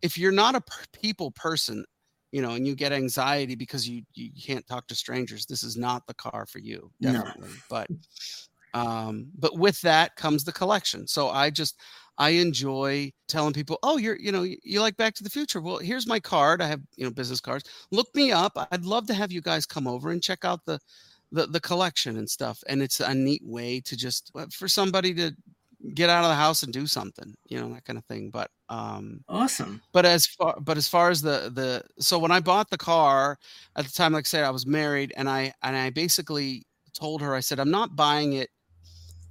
[0.02, 1.85] if you're not a people person
[2.33, 5.76] you know and you get anxiety because you you can't talk to strangers this is
[5.76, 7.22] not the car for you No.
[7.24, 7.88] definitely but
[8.80, 11.06] um but with that comes the collection.
[11.06, 11.80] So i just
[12.18, 15.60] i enjoy telling people oh you're you know you, like back to the future.
[15.60, 16.62] Well here's my card.
[16.62, 17.64] I have you know business cards.
[17.92, 18.52] Look me up.
[18.72, 20.78] I'd love to have you guys come over and check out the
[21.32, 22.62] the, the collection and stuff.
[22.68, 25.32] And it's a neat way to just uh, for somebody to
[25.94, 28.30] get out of the house and do something you know that kind of thing.
[28.30, 29.82] But um Awesome.
[29.92, 33.38] but as far but as far as the the so when i bought the car
[33.76, 37.20] at the time like i said i was married and i and i basically told
[37.22, 38.50] her i said i'm not buying it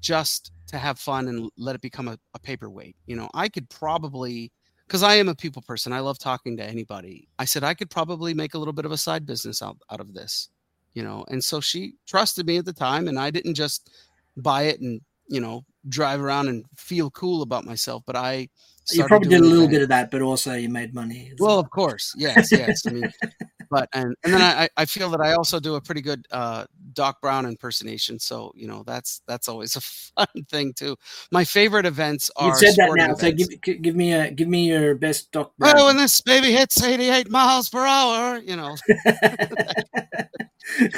[0.06, 3.68] just to have fun and let it become a, a paperweight you know i could
[3.70, 4.52] probably
[4.86, 7.90] because i am a people person i love talking to anybody i said i could
[7.90, 10.50] probably make a little bit of a side business out, out of this
[10.94, 13.90] you know and so she trusted me at the time and i didn't just
[14.38, 18.48] buy it and you know drive around and feel cool about myself but i
[18.92, 21.34] You probably did a little bit of that, but also you made money.
[21.40, 22.86] Well, of course, yes, yes.
[22.86, 23.12] I mean,
[23.70, 26.66] but and and then I I feel that I also do a pretty good uh,
[26.94, 28.20] Doc Brown impersonation.
[28.20, 30.96] So you know that's that's always a fun thing too.
[31.32, 32.50] My favorite events are.
[32.50, 33.14] you said that now.
[33.16, 35.76] So give give me a give me your best Doc Brown.
[35.78, 38.76] Oh, when this baby hits 88 miles per hour, you know.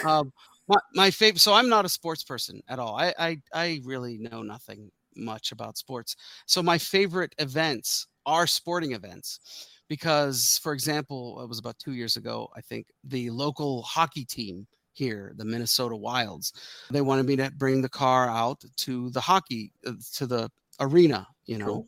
[0.06, 0.32] um,
[0.68, 1.40] my, my favorite.
[1.40, 2.96] So I'm not a sports person at all.
[2.96, 6.16] I, I I really know nothing much about sports.
[6.46, 9.40] So my favorite events are sporting events
[9.88, 12.50] because, for example, it was about two years ago.
[12.56, 16.54] I think the local hockey team here, the Minnesota Wilds,
[16.92, 21.28] they wanted me to bring the car out to the hockey uh, to the arena.
[21.46, 21.88] You know, Cool.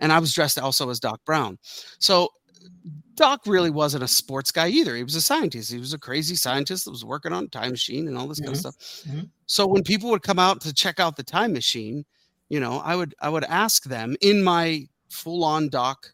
[0.00, 1.58] and I was dressed also as Doc Brown.
[2.00, 2.28] So
[3.14, 4.96] Doc really wasn't a sports guy either.
[4.96, 5.70] He was a scientist.
[5.72, 8.50] He was a crazy scientist that was working on time machine and all this kind
[8.52, 8.76] of stuff.
[9.06, 9.30] Mhm.
[9.46, 12.04] So when people would come out to check out the time machine,
[12.48, 16.12] you know, I would I would ask them in my full on Doc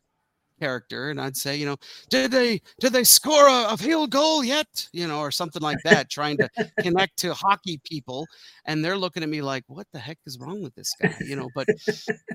[0.63, 1.77] character and I'd say, you know,
[2.09, 4.89] did they did they score a, a field goal yet?
[4.93, 6.49] You know, or something like that, trying to
[6.81, 8.27] connect to hockey people,
[8.65, 11.15] and they're looking at me like, what the heck is wrong with this guy?
[11.21, 11.67] You know, but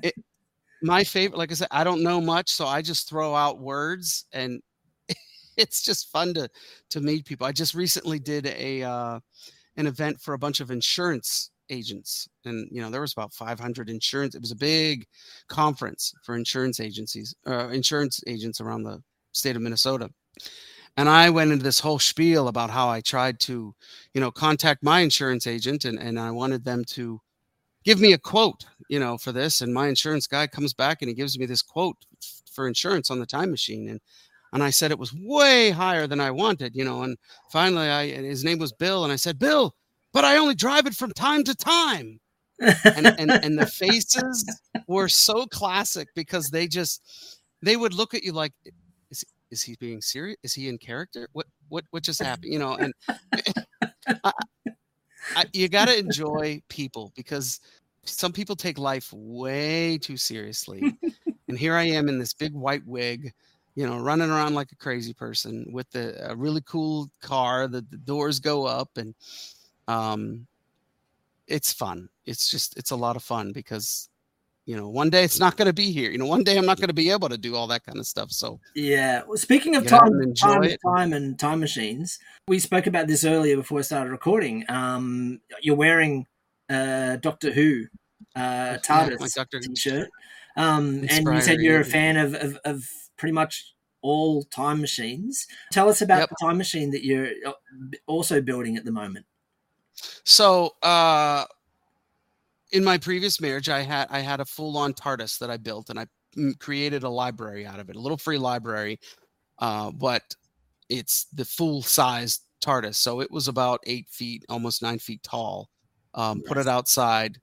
[0.04, 0.13] it,
[0.82, 4.26] my favorite, like I said, I don't know much, so I just throw out words,
[4.34, 4.62] and
[5.58, 6.50] it's just fun to
[6.90, 7.48] to meet people.
[7.48, 9.20] I just recently did a uh,
[9.78, 13.90] an event for a bunch of insurance agents and you know there was about 500
[13.90, 15.06] insurance it was a big
[15.48, 19.02] conference for insurance agencies uh, insurance agents around the
[19.32, 20.10] state of minnesota
[20.96, 23.74] and i went into this whole spiel about how i tried to
[24.14, 27.20] you know contact my insurance agent and, and i wanted them to
[27.84, 31.10] give me a quote you know for this and my insurance guy comes back and
[31.10, 31.98] he gives me this quote
[32.52, 34.00] for insurance on the time machine and
[34.54, 37.04] and I said it was way higher than I wanted, you know.
[37.04, 37.18] And
[37.52, 39.76] finally, I his name was Bill, and I said, Bill,
[40.18, 42.20] but I only drive it from time to time.
[42.60, 48.24] and, and and the faces were so classic because they just they would look at
[48.24, 48.52] you like
[49.12, 51.28] is is he being serious is he in character?
[51.34, 52.52] What what what just happened?
[52.52, 52.96] You know and
[54.24, 54.32] I,
[55.36, 57.60] I, you got to enjoy people because
[58.04, 60.98] some people take life way too seriously.
[61.48, 63.32] And here i am in this big white wig
[63.76, 67.90] you know running around like a crazy person with the, a really cool car that
[67.92, 69.14] the doors go up and
[69.88, 70.47] um,
[71.47, 72.10] it's fun.
[72.26, 74.10] It's just it's a lot of fun because
[74.65, 76.12] you know one day it's not going to be here.
[76.12, 77.97] You know one day I'm not going to be able to do all that kind
[77.97, 78.32] of stuff.
[78.32, 79.23] So yeah.
[79.28, 83.80] Well, speaking of time, time, time, and time machines, we spoke about this earlier before
[83.80, 84.65] I started recording.
[84.69, 86.26] Um, you're wearing
[86.69, 87.86] uh, Doctor Who
[88.36, 90.10] uh, TARDIS yeah, t-shirt,
[90.58, 95.47] um, and you said you're a fan of, of, of pretty much all time machines.
[95.71, 96.30] Tell us about yep.
[96.30, 97.54] the time machine that you're uh,
[98.06, 99.26] also building at the moment.
[100.24, 101.46] So, uh,
[102.72, 105.90] in my previous marriage, I had I had a full on TARDIS that I built,
[105.90, 106.06] and I
[106.60, 109.00] created a library out of it, a little free library,
[109.60, 110.24] uh, but
[110.90, 112.96] it's the full size TARDIS.
[112.96, 115.70] So it was about eight feet, almost nine feet tall.
[116.14, 117.38] Um, Put it outside,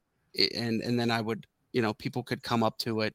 [0.55, 3.15] and and then I would, you know, people could come up to it,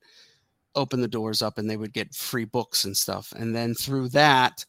[0.76, 3.34] open the doors up, and they would get free books and stuff.
[3.36, 4.66] And then through that,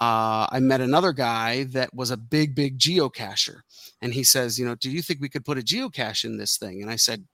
[0.00, 3.60] uh, I met another guy that was a big, big geocacher.
[4.00, 6.56] And he says, You know, do you think we could put a geocache in this
[6.56, 6.82] thing?
[6.82, 7.24] And I said,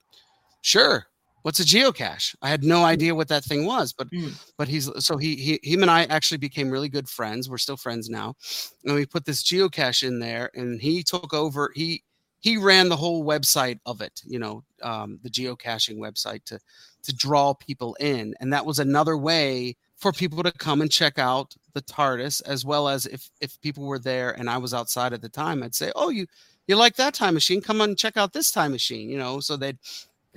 [0.61, 1.07] Sure.
[1.41, 2.35] What's a geocache?
[2.41, 4.33] I had no idea what that thing was, but mm.
[4.57, 7.49] but he's so he, he him and I actually became really good friends.
[7.49, 8.35] We're still friends now,
[8.83, 11.71] and we put this geocache in there, and he took over.
[11.73, 12.03] He
[12.39, 16.59] he ran the whole website of it, you know, um, the geocaching website to
[17.03, 21.19] to draw people in, and that was another way for people to come and check
[21.19, 25.13] out the TARDIS, as well as if if people were there and I was outside
[25.13, 26.27] at the time, I'd say, "Oh, you
[26.67, 27.61] you like that time machine?
[27.61, 29.77] Come on, check out this time machine." You know, so they'd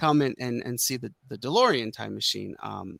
[0.01, 2.57] come in and and see the the DeLorean time machine.
[2.63, 2.99] Um,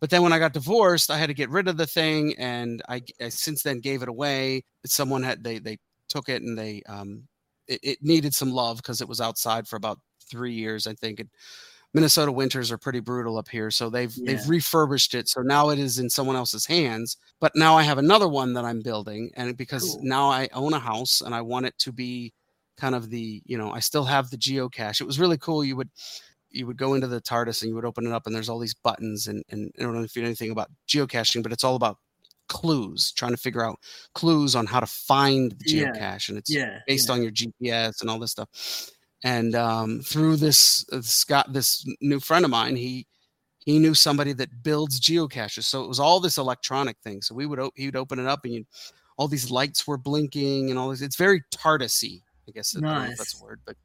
[0.00, 2.82] but then when I got divorced, I had to get rid of the thing, and
[2.88, 4.64] I, I since then gave it away.
[4.86, 7.28] Someone had they they took it and they um,
[7.68, 9.98] it, it needed some love because it was outside for about
[10.30, 11.20] three years, I think.
[11.20, 11.30] And,
[11.94, 14.32] Minnesota winters are pretty brutal up here, so they've yeah.
[14.32, 15.28] they've refurbished it.
[15.28, 17.18] So now it is in someone else's hands.
[17.40, 20.00] But now I have another one that I'm building, and because cool.
[20.02, 22.32] now I own a house and I want it to be
[22.78, 25.00] kind of the you know I still have the geocache.
[25.00, 25.64] It was really cool.
[25.64, 25.90] You would
[26.50, 28.58] you would go into the TARDIS and you would open it up, and there's all
[28.58, 31.64] these buttons, and and I don't know if you know anything about geocaching, but it's
[31.64, 31.98] all about
[32.48, 33.78] clues, trying to figure out
[34.14, 36.18] clues on how to find the geocache, yeah.
[36.28, 38.48] and it's yeah, based on your GPS and all this stuff
[39.24, 43.06] and um, through this uh, Scott, this new friend of mine, he
[43.64, 45.64] he knew somebody that builds geocaches.
[45.64, 47.22] So it was all this electronic thing.
[47.22, 48.66] So we would he would open it up and
[49.16, 51.02] all these lights were blinking and all this.
[51.02, 53.16] It's very TARDISy, I guess nice.
[53.18, 53.76] that's a word, but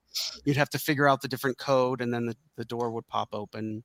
[0.46, 3.30] you'd have to figure out the different code and then the, the door would pop
[3.34, 3.84] open.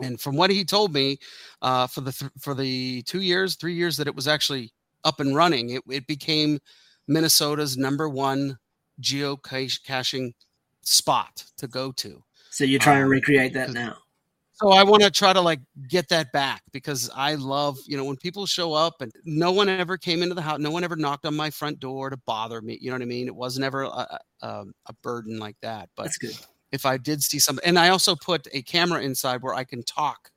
[0.00, 1.18] And from what he told me,
[1.60, 4.72] uh, for the th- for the two years, three years that it was actually
[5.04, 6.58] up and running, it, it became
[7.06, 8.56] Minnesota's number one
[9.02, 10.32] geocaching
[10.82, 12.22] spot to go to.
[12.50, 13.96] So you're trying um, to recreate that now.
[14.54, 18.04] So I want to try to like get that back because I love, you know,
[18.04, 20.94] when people show up and no one ever came into the house, no one ever
[20.94, 22.78] knocked on my front door to bother me.
[22.80, 23.26] You know what I mean?
[23.26, 25.88] It wasn't ever a, a, a burden like that.
[25.96, 26.36] But that's good.
[26.70, 29.82] If I did see something, and I also put a camera inside where I can
[29.82, 30.30] talk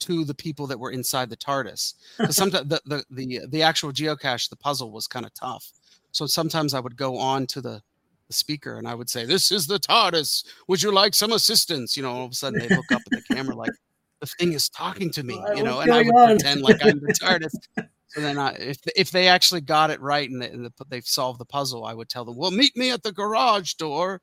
[0.00, 1.94] to the people that were inside the TARDIS.
[2.18, 5.72] Because sometimes the, the the the actual geocache, the puzzle was kind of tough.
[6.10, 7.82] So sometimes I would go on to the
[8.28, 10.44] the speaker and I would say, This is the TARDIS.
[10.68, 11.96] Would you like some assistance?
[11.96, 13.72] You know, all of a sudden they look up at the camera like
[14.20, 16.28] the thing is talking to me, you know, and I would on?
[16.28, 17.88] pretend like I'm the TARDIS.
[18.08, 21.38] So then, I, if if they actually got it right and, they, and they've solved
[21.38, 24.22] the puzzle, I would tell them, "Well, meet me at the garage door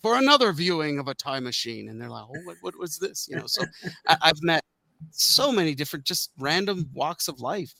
[0.00, 3.28] for another viewing of a time machine." And they're like, "Oh, what, what was this?"
[3.28, 3.46] You know.
[3.46, 3.64] So
[4.08, 4.64] I, have met
[5.10, 7.74] so many different, just random walks of life.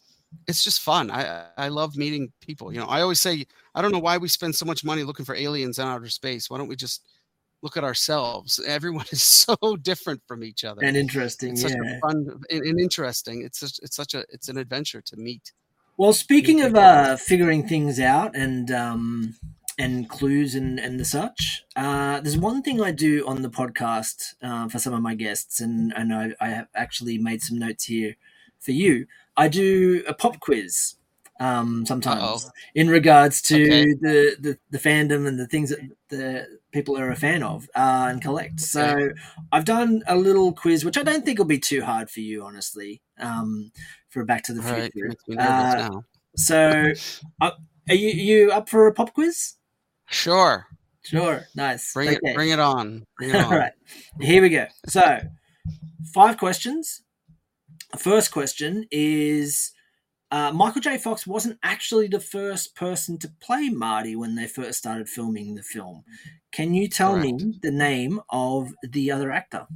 [0.47, 1.11] It's just fun.
[1.11, 2.73] I I love meeting people.
[2.73, 5.25] You know, I always say I don't know why we spend so much money looking
[5.25, 6.51] for aliens in outer space.
[6.51, 7.03] Why don't we just
[7.63, 8.61] look at ourselves?
[8.67, 11.53] Everyone is so different from each other and interesting.
[11.53, 11.71] it's yeah.
[11.71, 13.43] such a fun and, and interesting.
[13.43, 15.53] It's just, it's such a it's an adventure to meet.
[15.99, 16.83] Well, speaking of people.
[16.83, 19.35] uh, figuring things out and um,
[19.79, 24.35] and clues and and the such, uh, there's one thing I do on the podcast
[24.43, 27.85] uh, for some of my guests, and and I, I have actually made some notes
[27.85, 28.17] here
[28.59, 29.07] for you.
[29.37, 30.95] I do a pop quiz
[31.39, 32.51] um, sometimes Uh-oh.
[32.75, 33.85] in regards to Okay.
[34.01, 38.07] the, the the fandom and the things that the people are a fan of uh,
[38.11, 38.61] and collect.
[38.61, 39.11] So
[39.53, 42.43] I've done a little quiz, which I don't think will be too hard for you,
[42.45, 43.03] honestly.
[43.19, 43.71] Um,
[44.09, 45.15] for Back to the All right, Future.
[45.29, 46.01] nervous Uh,
[46.37, 46.93] so,
[47.43, 47.51] uh,
[47.89, 49.55] are you you up for a pop quiz?
[50.09, 50.67] Sure,
[51.03, 51.93] Sure, nice.
[51.93, 52.19] bring okay.
[52.23, 53.05] it, bring it on.
[53.19, 53.59] Bring it All on.
[53.59, 53.73] right,
[54.21, 54.67] here we go.
[54.89, 55.21] So,
[56.15, 57.03] five questions.
[57.99, 59.73] First question is:
[60.31, 60.99] uh, Michael J.
[60.99, 65.63] Fox wasn't actually the first person to play Marty when they first started filming the
[65.63, 66.05] film.
[66.53, 69.67] Can you tell me the name of the other actor?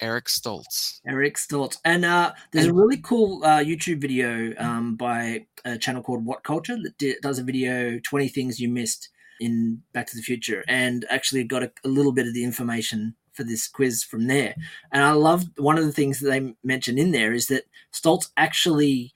[0.00, 1.00] Eric Stoltz.
[1.06, 1.76] Eric Stoltz.
[1.84, 6.42] And uh, there's a really cool uh, YouTube video um, by a channel called What
[6.42, 9.10] Culture that di- does a video 20 things you missed
[9.40, 13.14] in Back to the Future and actually got a, a little bit of the information
[13.40, 14.54] for this quiz from there.
[14.92, 18.28] And I love one of the things that they mention in there is that Stoltz
[18.36, 19.14] actually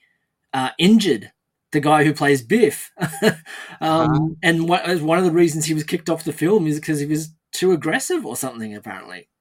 [0.54, 1.30] uh, injured
[1.72, 2.90] the guy who plays Biff.
[3.00, 3.34] um,
[3.80, 4.28] Uh-huh.
[4.42, 7.06] And what, one of the reasons he was kicked off the film is because he
[7.06, 9.28] was too aggressive or something, apparently.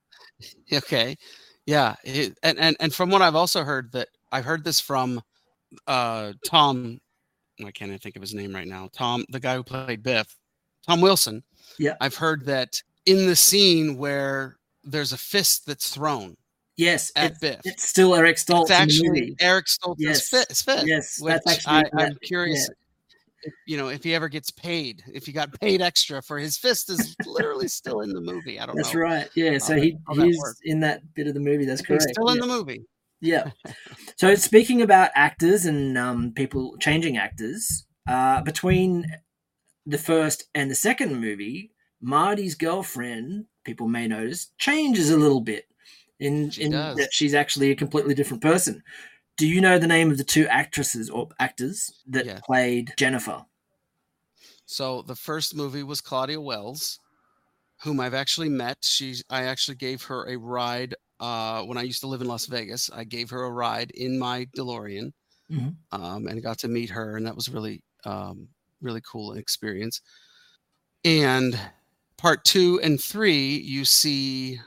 [0.73, 1.15] Okay,
[1.65, 5.21] yeah, it, and and and from what I've also heard that I've heard this from
[5.88, 6.99] uh Tom.
[7.61, 8.89] I can't even think of his name right now.
[8.91, 10.36] Tom, the guy who played Biff,
[10.86, 11.43] Tom Wilson.
[11.79, 11.95] Yeah.
[12.01, 16.36] I've heard that in the scene where there's a fist that's thrown
[16.75, 19.36] Yes, at it's, Biff, it's still Eric Stoltz it's actually.
[19.39, 20.29] Eric Stoltz's Yes.
[20.29, 20.65] fist.
[20.65, 22.67] fist Yes, that's actually I, I'm curious.
[23.43, 26.57] If, you know, if he ever gets paid, if he got paid extra for his
[26.57, 28.59] fist is literally still in the movie.
[28.59, 29.01] I don't That's know.
[29.01, 29.29] right.
[29.36, 31.65] Yeah, so that- he how that he's in that bit of the movie.
[31.65, 32.05] That's correct.
[32.07, 32.41] He's still in yeah.
[32.41, 32.86] the movie.
[33.21, 33.51] Yeah.
[34.15, 39.05] So speaking about actors and um, people changing actors, uh, between
[39.86, 41.72] the first and the second movie,
[42.04, 45.68] Marty's girlfriend, people may notice, changes a little bit
[46.20, 46.97] in, She in does.
[46.97, 48.84] that she's actually a completely different person.
[49.38, 52.41] Do you know the name of the two actresses or actors that Yes.
[52.45, 53.45] played Jennifer?
[54.66, 56.99] So the first movie was Claudia Wells,
[57.82, 58.78] whom I've actually met.
[58.82, 62.45] She's I actually gave her a ride uh, when I used to live in Las
[62.45, 62.89] Vegas.
[62.91, 65.12] I gave her a ride in my DeLorean,
[65.49, 65.76] Mhm.
[65.91, 68.47] um, and got to meet her, and that was really um,
[68.82, 70.01] really cool experience.
[71.06, 71.60] And
[72.24, 74.59] part two and three, you see.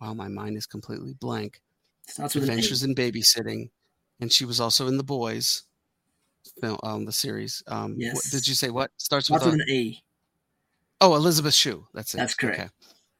[0.00, 1.60] Wow, my mind is completely blank.
[2.08, 2.44] Starts with.
[2.44, 3.70] Adventures in Babysitting,
[4.20, 5.62] and she was also in The Boys,
[6.60, 7.62] film, um, the series.
[7.68, 8.30] Um, what- Yes.
[8.30, 9.40] did you say what starts with?
[9.40, 10.02] Starts with a- an E.
[11.00, 11.86] Oh, Elizabeth Shue.
[11.94, 12.18] That's it.
[12.18, 12.58] That's correct.
[12.60, 12.70] Okay.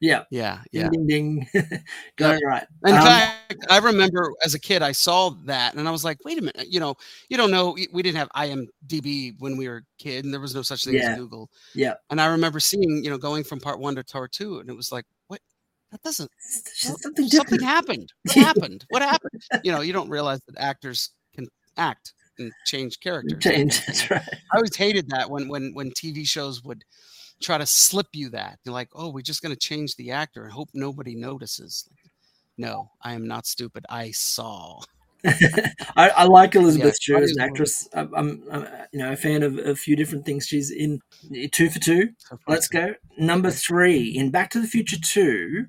[0.01, 0.23] Yeah.
[0.31, 0.89] Yeah, yeah.
[0.89, 1.47] ding, ding.
[2.15, 2.65] Got it right.
[2.85, 6.23] In Um, fact, I remember as a kid, I saw that and I was like,
[6.23, 6.95] wait a minute, you know,
[7.29, 10.39] you don't know, we we didn't have IMDb when we were a kid and there
[10.41, 11.11] was no such thing Yeah.
[11.11, 11.49] as Google.
[11.75, 11.95] Yeah.
[12.09, 14.75] And I remember seeing, you know, going from part one to part two and it
[14.75, 15.41] was like, what?
[15.91, 17.63] That doesn't, Something something different.
[17.63, 18.13] happened.
[18.23, 18.85] What happened?
[18.89, 19.41] What happened?
[19.63, 21.47] You know, you don't realize that actors can
[21.77, 23.41] act and change characters.
[23.43, 23.85] Change.
[23.85, 24.21] That's right.
[24.53, 26.85] I always hated that when when when TV shows would
[27.41, 28.59] try to slip you that.
[28.63, 31.87] You're like, oh, we're just going to change the actor and hope nobody notices.
[32.57, 33.85] No, I am not stupid.
[33.89, 34.81] I saw.
[35.25, 37.87] I, I like Elizabeth Yeah, Shue as an actress.
[37.93, 40.99] I'm, I'm, I'm, you know, a fan of a few different things she's in.
[41.51, 42.09] Two for two.
[42.47, 42.95] Let's go.
[43.17, 45.67] Number three in Back to the Future Two.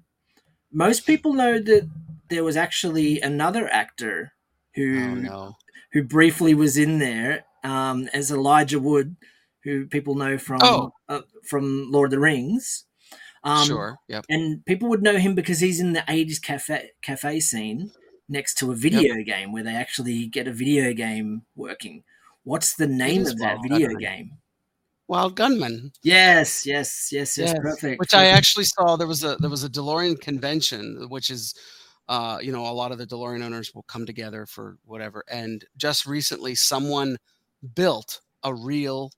[0.73, 1.89] Most people know that
[2.29, 4.33] there was actually another actor
[4.77, 5.53] who Oh no.
[5.93, 9.17] who briefly was in there um, as Elijah Wood,
[9.65, 10.93] who people know from Oh.
[11.09, 12.85] uh, from Lord of the Rings.
[13.43, 13.97] Um, sure.
[14.09, 14.27] Yep.
[14.29, 17.91] and people would know him because he's in the 80s cafe cafe scene
[18.29, 22.05] next to a video game where they actually get a video game working
[22.45, 23.99] what's the name of that video Gunman.
[23.99, 24.33] game
[25.09, 28.97] Wild Gunman, yes yes yes yes, Yes, perfect which I actually saw.
[28.97, 31.55] There was a there was a DeLorean convention, which is,
[32.09, 35.25] uh, you know, a lot of the DeLorean owners will come together for whatever.
[35.29, 37.17] And just recently, someone
[37.75, 39.11] built a real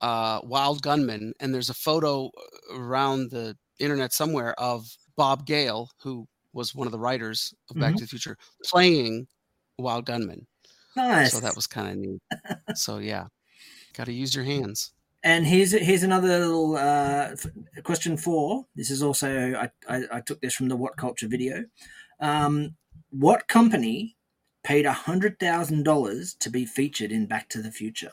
[0.00, 2.30] uh, Wild Gunman, and there's a photo
[2.72, 4.86] around the internet somewhere of
[5.16, 7.98] Bob Gale, who was one of the writers of Back Mhm.
[7.98, 9.26] to the Future, playing
[9.78, 10.46] Wild Gunman.
[10.96, 12.20] nice So that was kind of neat.
[12.74, 13.26] so yeah,
[13.94, 14.92] got to use your hands.
[15.22, 17.36] and here's here's another little uh,
[17.84, 21.64] question four this is also I, I, I took this from the what culture video
[22.20, 22.76] um,
[23.10, 24.16] what company
[24.64, 28.12] paid hundred thousand dollars to be featured in Back to the Future?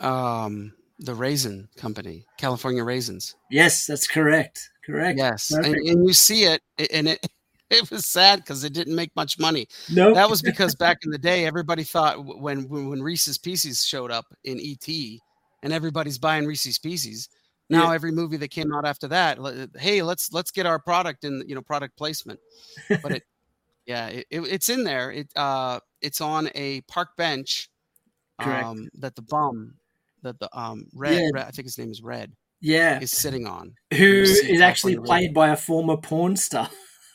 [0.00, 3.36] Um, the Raisin Company, California Raisins.
[3.50, 4.70] Yes, that's correct.
[4.84, 5.18] Correct.
[5.18, 7.26] Yes, and, and you see it, and it
[7.70, 9.66] it was sad because it didn't make much money.
[9.92, 14.10] No, That was because back in the day, everybody thought when when, Reese's Pieces showed
[14.10, 14.88] up in ET,
[15.62, 17.28] and everybody's buying Reese's Pieces.
[17.68, 17.94] Now Yeah.
[17.94, 19.38] every movie that came out after that,
[19.78, 22.38] hey, let's let's get our product in, you know, product placement.
[23.02, 23.22] But it,
[23.86, 25.10] yeah, it, it- it's in there.
[25.10, 27.68] It uh, it's on a park bench.
[28.40, 28.64] Correct.
[28.64, 29.74] Um, that the bum,
[30.26, 31.28] that the um red, Yeah.
[31.32, 33.72] Red- I think his name is Red, yeah, is sitting on.
[33.94, 36.68] who is actually played by a former porn star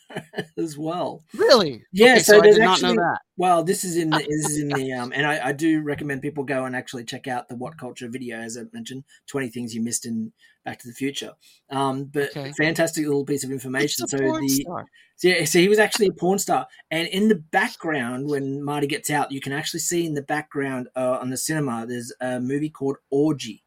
[0.58, 1.24] as well.
[1.34, 1.84] Really?
[1.94, 3.20] Yeah, Okay, so so, I did not know that.
[3.42, 6.22] Well, this is in the this is in the um, and I, I do recommend
[6.22, 9.74] people go and actually check out the What Culture video, as I mentioned, twenty things
[9.74, 10.32] you missed in
[10.64, 11.32] Back to the Future.
[11.72, 12.52] Um, but Okay.
[12.56, 14.08] fantastic little piece of information.
[14.08, 14.86] So the star.
[15.16, 18.86] so, yeah, so he was actually a porn star, and in the background when Marty
[18.86, 22.40] gets out, you can actually see in the background uh, on the cinema there's a
[22.40, 23.64] movie called Orgy,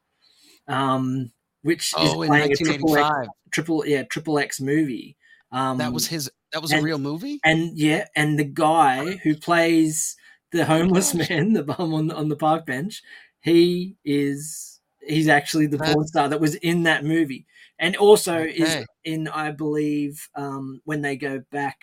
[0.68, 3.11] um, which Oh, is playing a triple X,
[3.51, 5.16] triple yeah triple X movie.
[5.51, 6.31] Um, That was his.
[6.55, 7.40] That was a real movie.
[7.44, 10.16] and yeah, and the guy who plays
[10.52, 11.28] the homeless gosh.
[11.28, 13.02] man, the bum on on the park bench,
[13.42, 17.44] he is he's actually the porn star that was in that movie,
[17.78, 21.78] and also is in I believe um, when they go back.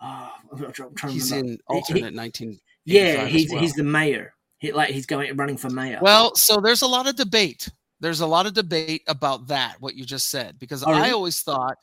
[0.00, 1.60] Oh, I'm not- I'm trying to He's remember.
[1.70, 2.60] in He- 19.
[2.84, 3.60] yeah, he's well.
[3.60, 4.32] he's the mayor.
[4.58, 5.98] He like he's going running for mayor.
[6.02, 7.68] Well, so there's a lot of debate.
[8.00, 11.02] There's a lot of debate about that, what you just said, because Oh, really?
[11.02, 11.76] I always thought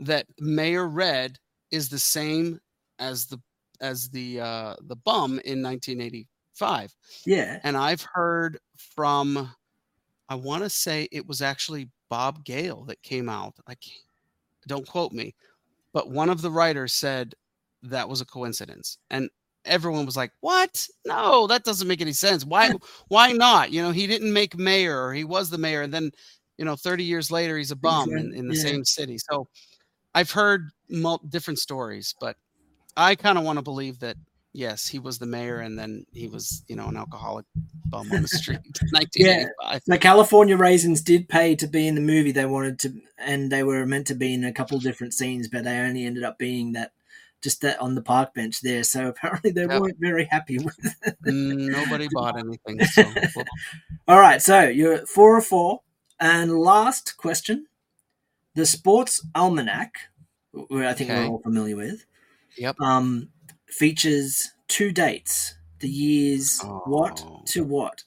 [0.00, 1.38] that Mayor Red
[1.70, 2.60] is the same
[2.98, 3.40] as the
[3.80, 6.94] as the uh, the bum in 1985,
[7.26, 9.54] yeah, and I've heard from,
[10.28, 13.54] I want to say it was actually Bob Gale that came out.
[13.66, 13.98] I can't,
[14.68, 15.34] don't quote me,
[15.92, 17.34] but one of the writers said
[17.82, 19.30] that was a coincidence, and
[19.64, 20.86] everyone was like, "What?
[21.06, 22.44] No, that doesn't make any sense.
[22.44, 22.70] Why?
[23.08, 23.72] why not?
[23.72, 26.10] You know, he didn't make mayor, or he was the mayor, and then,
[26.58, 28.62] you know, 30 years later, he's a bum in, in the Yeah.
[28.62, 29.18] same city.
[29.30, 29.48] So,
[30.18, 32.36] I've heard mul- different stories, but
[32.96, 34.16] I kind of want to believe that
[34.52, 37.46] yes, he was the mayor, and then he was, you know, an alcoholic
[37.86, 38.58] bum on the street.
[38.92, 39.82] 1985.
[39.86, 42.32] the California Raisins did pay to be in the movie.
[42.32, 45.62] They wanted to, and they were meant to be in a couple different scenes, but
[45.64, 46.90] they only ended up being that
[47.40, 48.82] just that on the park bench there.
[48.82, 49.80] So apparently they Yep.
[49.80, 51.14] weren't very happy with it.
[51.24, 52.82] Mm, Nobody bought anything.
[52.84, 53.04] So,
[54.08, 55.82] All right, so you're four or four.
[56.18, 57.67] And last question.
[58.54, 59.94] The Sports Almanac,
[60.52, 61.20] who I think Okay.
[61.24, 62.04] we're all familiar with,
[62.56, 62.76] yep.
[62.80, 63.30] um,
[63.68, 65.54] features two dates.
[65.80, 67.42] The years what Oh.
[67.46, 68.04] to what?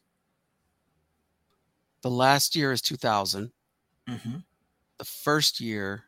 [2.01, 3.51] The last year is 2000.
[4.07, 4.37] hmm
[4.97, 6.05] the first year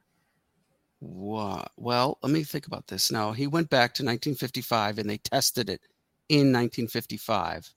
[0.99, 5.17] what well let me think about this now he went back to 1955 and they
[5.17, 5.81] tested it
[6.29, 7.73] in 1955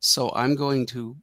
[0.00, 1.16] so i'm going to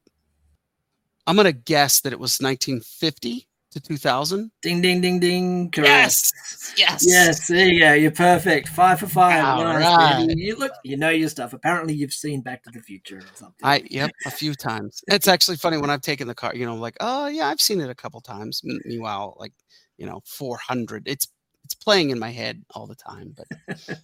[1.27, 5.69] i'm going to guess that it was 1950 to 2000 Ding, ding, ding, ding.
[5.71, 5.87] Correct.
[5.87, 7.93] yes yes Yes, there you go.
[7.93, 8.69] You're perfect.
[8.69, 9.43] Five for five.
[9.43, 10.27] All Nice, right.
[10.27, 10.41] baby.
[10.41, 11.53] You look, you know your stuff.
[11.53, 13.63] Apparently, you've seen Back to the Future or something.
[13.63, 16.75] i yep a few times it's actually funny when i've taken the car you know
[16.75, 19.53] like oh yeah i've seen it a couple times meanwhile like
[19.97, 21.27] you know 400 it's
[21.65, 23.77] it's playing in my head all the time but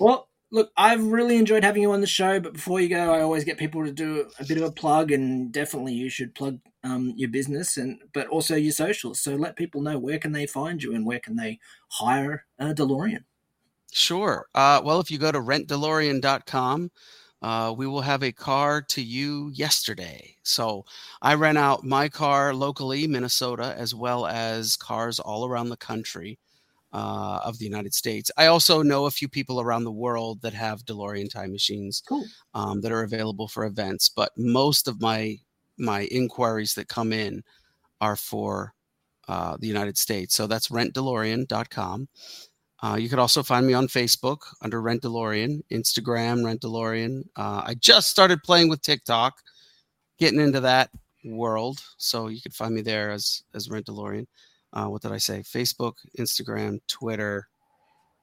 [0.00, 2.38] Well, look, I've really enjoyed having you on the show.
[2.38, 5.10] But before you go, I always get people to do a bit of a plug,
[5.10, 9.20] and definitely you should plug um, your business and but also your socials.
[9.20, 12.66] So let people know where can they find you and where can they hire a
[12.66, 13.24] DeLorean.
[13.90, 14.46] Sure.
[14.54, 16.90] Uh, well, if you go to rentdelorean.com,
[17.42, 20.36] uh, we will have a car to you yesterday.
[20.44, 20.84] So
[21.20, 26.38] I rent out my car locally, Minnesota, as well as cars all around the country
[26.92, 28.30] uh, of the United States.
[28.36, 32.24] I also know a few people around the world that have DeLorean time machines Cool.
[32.54, 35.38] um, that are available for events, but most of my
[35.78, 37.42] my inquiries that come in
[38.00, 38.74] are for
[39.28, 40.34] uh, the United States.
[40.34, 42.08] So that's rentdelorean.com.
[42.82, 47.22] Uh, you could also find me on Facebook under Rent DeLorean, Instagram Rent DeLorean.
[47.36, 49.34] Uh, I just started playing with TikTok,
[50.18, 50.90] getting into that
[51.24, 54.26] world, so you could find me there as as Rent DeLorean.
[54.72, 55.40] Uh, what did I say?
[55.40, 57.48] Facebook, Instagram, Twitter.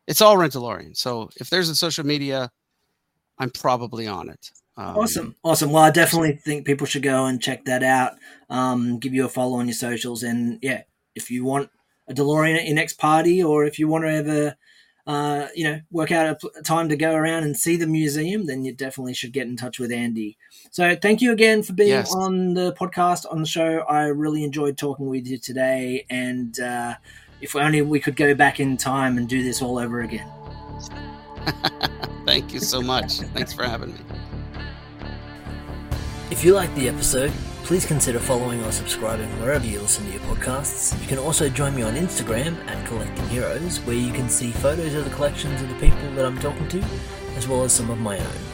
[0.07, 0.97] It's all Rent DeLorean.
[0.97, 2.51] So if there's a social media,
[3.37, 4.51] I'm probably on it.
[4.75, 5.71] Um, Awesome, awesome.
[5.71, 8.13] Well, I definitely think people should go and check that out.
[8.49, 10.83] Um, give you a follow on your socials, and yeah,
[11.15, 11.69] if you want
[12.07, 14.55] a DeLorean at your next party, or if you want to ever,
[15.09, 17.87] uh, you know, work out a, pl- a time to go around and see the
[17.87, 20.37] museum, then you definitely should get in touch with Andy.
[20.69, 22.13] So, thank you again for being Yes.
[22.13, 23.79] on the podcast on the show.
[23.89, 26.93] I really enjoyed talking with you today, and uh,
[27.41, 30.29] if only we could go back in time and do this all over again.
[32.25, 33.13] Thank you so much.
[33.33, 33.99] Thanks for having me.
[36.31, 37.31] If you liked the episode,
[37.63, 40.99] please consider following or subscribing wherever you listen to your podcasts.
[41.01, 44.93] You can also join me on Instagram at Collecting Heroes, where you can see photos
[44.93, 46.83] of the collections of the people that I'm talking to,
[47.35, 48.48] as well as some of my own.